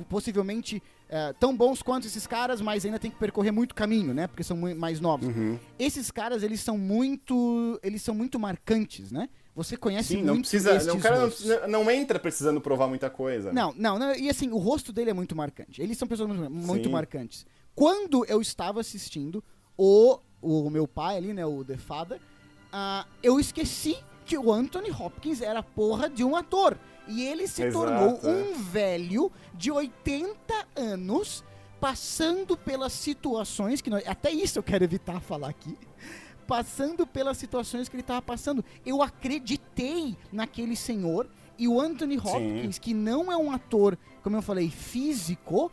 [0.09, 4.27] possivelmente eh, tão bons quanto esses caras, mas ainda tem que percorrer muito caminho, né?
[4.27, 5.29] Porque são mais novos.
[5.29, 5.59] Uhum.
[5.79, 7.79] Esses caras, eles são muito.
[7.83, 9.29] Eles são muito marcantes, né?
[9.55, 10.73] Você conhece Sim, não precisa.
[10.73, 11.29] estes Não, o cara
[11.67, 13.53] não, não entra precisando provar muita coisa.
[13.53, 13.61] né?
[13.61, 15.83] Não, não, não, e assim, o rosto dele é muito marcante.
[15.83, 17.45] Eles são pessoas muito, muito marcantes.
[17.75, 19.43] Quando eu estava assistindo,
[19.77, 22.21] o, o meu pai ali, né, o The Father,
[22.73, 26.79] ah, eu esqueci que o Anthony Hopkins era porra de um ator.
[27.09, 28.29] E ele se Exato, tornou é.
[28.29, 30.37] um velho de 80
[30.77, 31.43] anos
[31.81, 35.77] passando pelas situações que nós, até isso eu quero evitar falar aqui.
[36.51, 38.65] Passando pelas situações que ele estava passando.
[38.85, 44.43] Eu acreditei naquele senhor e o Anthony Hopkins, que não é um ator, como eu
[44.43, 45.71] falei, físico,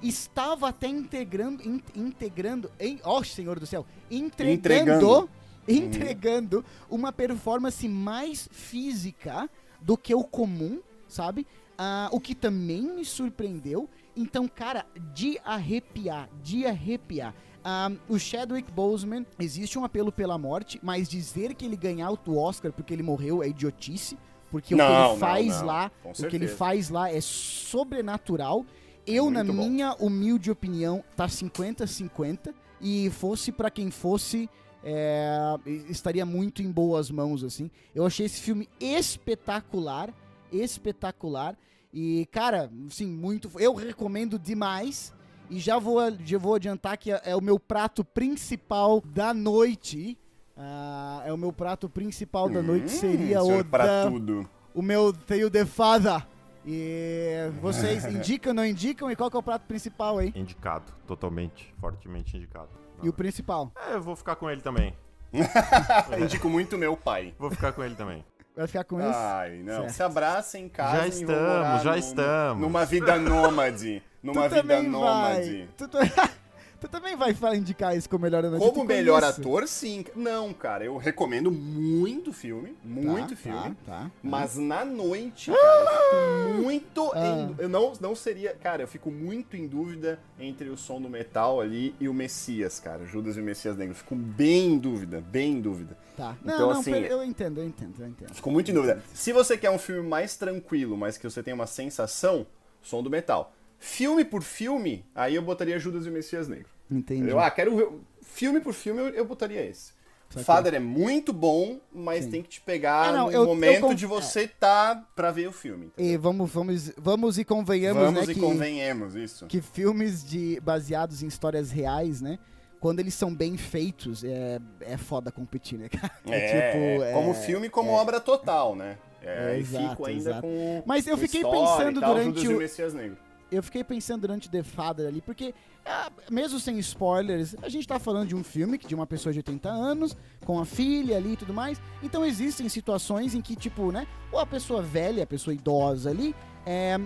[0.00, 5.30] estava até integrando, in- integrando, em, ó Senhor do céu, entregando, Entregando.
[5.66, 9.50] entregando uma performance mais física
[9.80, 11.44] do que o comum, sabe?
[11.76, 13.88] Ah, o que também me surpreendeu.
[14.14, 17.34] Então, cara, de arrepiar, de arrepiar.
[17.62, 22.38] Ah, o Chadwick Boseman, existe um apelo pela morte, mas dizer que ele ganhar o
[22.38, 24.16] Oscar porque ele morreu é idiotice.
[24.50, 27.10] Porque o que Não, ele não, faz não, lá, com o que ele faz lá
[27.10, 28.66] é sobrenatural.
[29.06, 29.68] Eu, na Muito bom.
[29.68, 32.52] minha humilde opinião, tá 50-50.
[32.80, 34.48] E fosse pra quem fosse,
[34.82, 35.54] é,
[35.88, 37.70] estaria muito em boas mãos, assim.
[37.94, 40.12] Eu achei esse filme espetacular,
[40.50, 41.56] espetacular.
[41.92, 43.50] E, cara, assim, muito.
[43.58, 45.12] Eu recomendo demais.
[45.50, 50.16] E já vou, já vou adiantar que é, é o meu prato principal da noite.
[50.56, 52.84] Ah, é o meu prato principal da noite.
[52.84, 54.48] Hum, Seria o da, tudo.
[54.74, 56.24] o meu teio de fada.
[56.64, 59.10] E vocês indicam, não indicam?
[59.10, 60.32] E qual que é o prato principal aí?
[60.36, 62.68] Indicado, totalmente, fortemente indicado.
[63.02, 63.72] E o principal?
[63.88, 64.94] É, eu vou ficar com ele também.
[66.22, 67.34] Indico muito meu pai.
[67.38, 68.24] Vou ficar com ele também.
[68.54, 69.08] Vai ficar com esse?
[69.18, 69.82] Ai, não.
[69.82, 69.92] Certo.
[69.94, 72.60] Se abraçem em casa Já estamos, já num- estamos.
[72.62, 74.02] Numa vida nômade.
[74.22, 75.56] Numa tu vida nômade.
[75.56, 75.68] vai.
[75.76, 75.98] Tu, tu-
[76.80, 78.58] tu também vai indicar isso como melhor noite.
[78.72, 80.04] Como melhor ator, sim.
[80.14, 82.76] Não, cara, eu recomendo muito filme.
[82.84, 83.74] Muito filme.
[83.86, 84.10] Tá, tá.
[84.22, 87.12] Mas na noite, cara, eu fico muito.
[87.14, 87.26] Ah.
[87.26, 88.54] em- eu não, não seria.
[88.54, 92.78] Cara, eu fico muito em dúvida entre o som do metal ali e o Messias,
[92.78, 93.06] cara.
[93.06, 93.94] Judas e o Messias Negro.
[93.94, 95.96] Fico bem em dúvida, bem em dúvida.
[96.16, 96.36] Tá.
[96.42, 98.34] Então, Não, não, assim- eu entendo, eu entendo, eu entendo.
[98.34, 99.02] Fico muito em dúvida.
[99.14, 102.46] Se você quer um filme mais tranquilo, mas que você tem uma sensação,
[102.82, 103.54] som do metal.
[103.82, 106.68] Filme por filme, aí eu botaria Judas e o Messias Negro.
[106.90, 107.28] Entendi.
[107.30, 107.88] Eu, ah, quero ver.
[108.22, 109.92] Filme por filme, eu, eu botaria esse.
[110.28, 110.44] Saquei.
[110.44, 112.30] Father é muito bom, mas Sim.
[112.30, 115.32] tem que te pegar É, não, no eu- eu momento conf- de você tá pra
[115.32, 115.86] ver o filme.
[115.86, 116.12] entendeu?
[116.12, 119.46] E vamos, vamos, vamos e convenhamos, Vamos né, e que, convenhamos, isso.
[119.46, 122.38] que filmes de, baseados em histórias reais, né,
[122.78, 126.12] quando eles são bem feitos, é, é foda competir, né, cara?
[126.26, 126.46] É,
[126.92, 128.98] tipo, é- como filme, como obra total, né?
[129.22, 130.42] É, É, e exato, fico ainda exato.
[130.42, 130.82] com.
[130.86, 133.16] Mas eu com fiquei pensando tal, durante e o Messias Negro.
[133.50, 135.54] Eu fiquei pensando durante The Father ali, porque,
[135.84, 139.38] ah, mesmo sem spoilers, a gente tá falando de um filme de uma pessoa de
[139.40, 141.80] 80 anos, com a filha ali e tudo mais.
[142.02, 146.34] Então existem situações em que, tipo, né, ou a pessoa velha, a pessoa idosa ali,
[146.66, 146.98] é,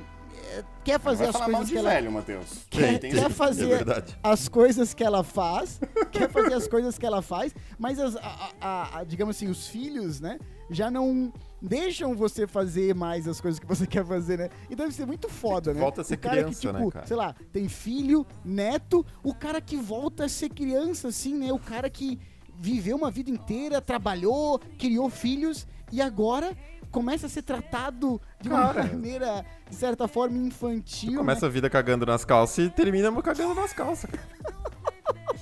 [0.52, 1.90] é, quer fazer as coisas que ela.
[1.90, 2.66] velho, Matheus.
[2.68, 4.16] Quer, Tem- quer É fazer verdade.
[4.22, 5.80] as coisas que ela faz,
[6.12, 9.68] quer fazer as coisas que ela faz, mas as, a- a- a- digamos assim, os
[9.68, 10.38] filhos, né,
[10.70, 11.32] já não
[11.64, 14.50] deixam você fazer mais as coisas que você quer fazer, né?
[14.68, 15.80] E deve ser muito foda, né?
[15.80, 17.06] Volta a ser o cara criança, que, né, tipo, cara?
[17.06, 21.52] sei lá, tem filho, neto, o cara que volta a ser criança, assim, né?
[21.52, 22.20] O cara que
[22.56, 26.56] viveu uma vida inteira, trabalhou, criou filhos e agora
[26.90, 28.84] começa a ser tratado de uma Cara.
[28.84, 31.10] maneira, de certa forma, infantil.
[31.12, 31.18] né?
[31.18, 34.70] Começa a vida cagando nas calças e termina cagando nas calças, cara.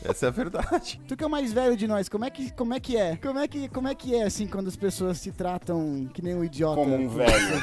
[0.05, 1.01] Essa é a verdade.
[1.07, 3.17] Tu que é o mais velho de nós, como é que, como é, que é?
[3.17, 6.35] Como é que, como é que é, assim, quando as pessoas te tratam que nem
[6.35, 6.77] um idiota?
[6.77, 7.63] Como um velho.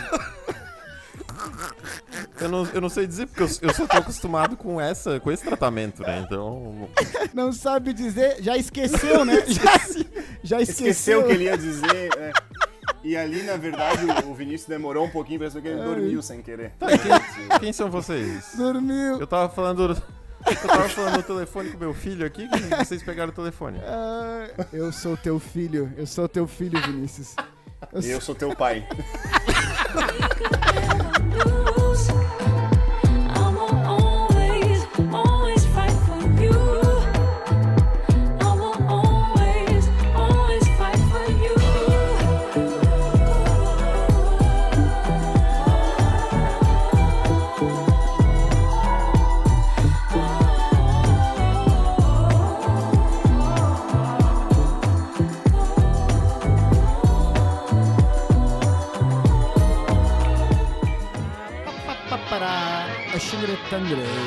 [2.42, 5.32] Eu não, eu não sei dizer, porque eu, eu só tô acostumado com, essa, com
[5.32, 6.24] esse tratamento, né?
[6.26, 6.90] Então.
[7.34, 9.36] Não sabe dizer, já esqueceu, né?
[9.48, 10.88] Já, já esqueceu.
[10.90, 12.10] Esqueceu o que ele ia dizer.
[12.18, 12.32] é.
[13.04, 16.42] E ali, na verdade, o- o Vinícius demorou um pouquinho, pareceu que ele dormiu sem
[16.42, 16.74] querer.
[16.80, 18.54] Quem, quem são vocês?
[18.58, 19.20] Dormiu.
[19.20, 20.02] Eu tava falando.
[20.46, 23.80] Eu tava falando no telefone com meu filho aqui que vocês pegaram o telefone.
[23.84, 27.36] Ah, eu sou teu filho, eu sou teu filho, Vinícius.
[27.94, 28.88] Eu Eu sou teu pai.
[63.70, 64.19] 坦率。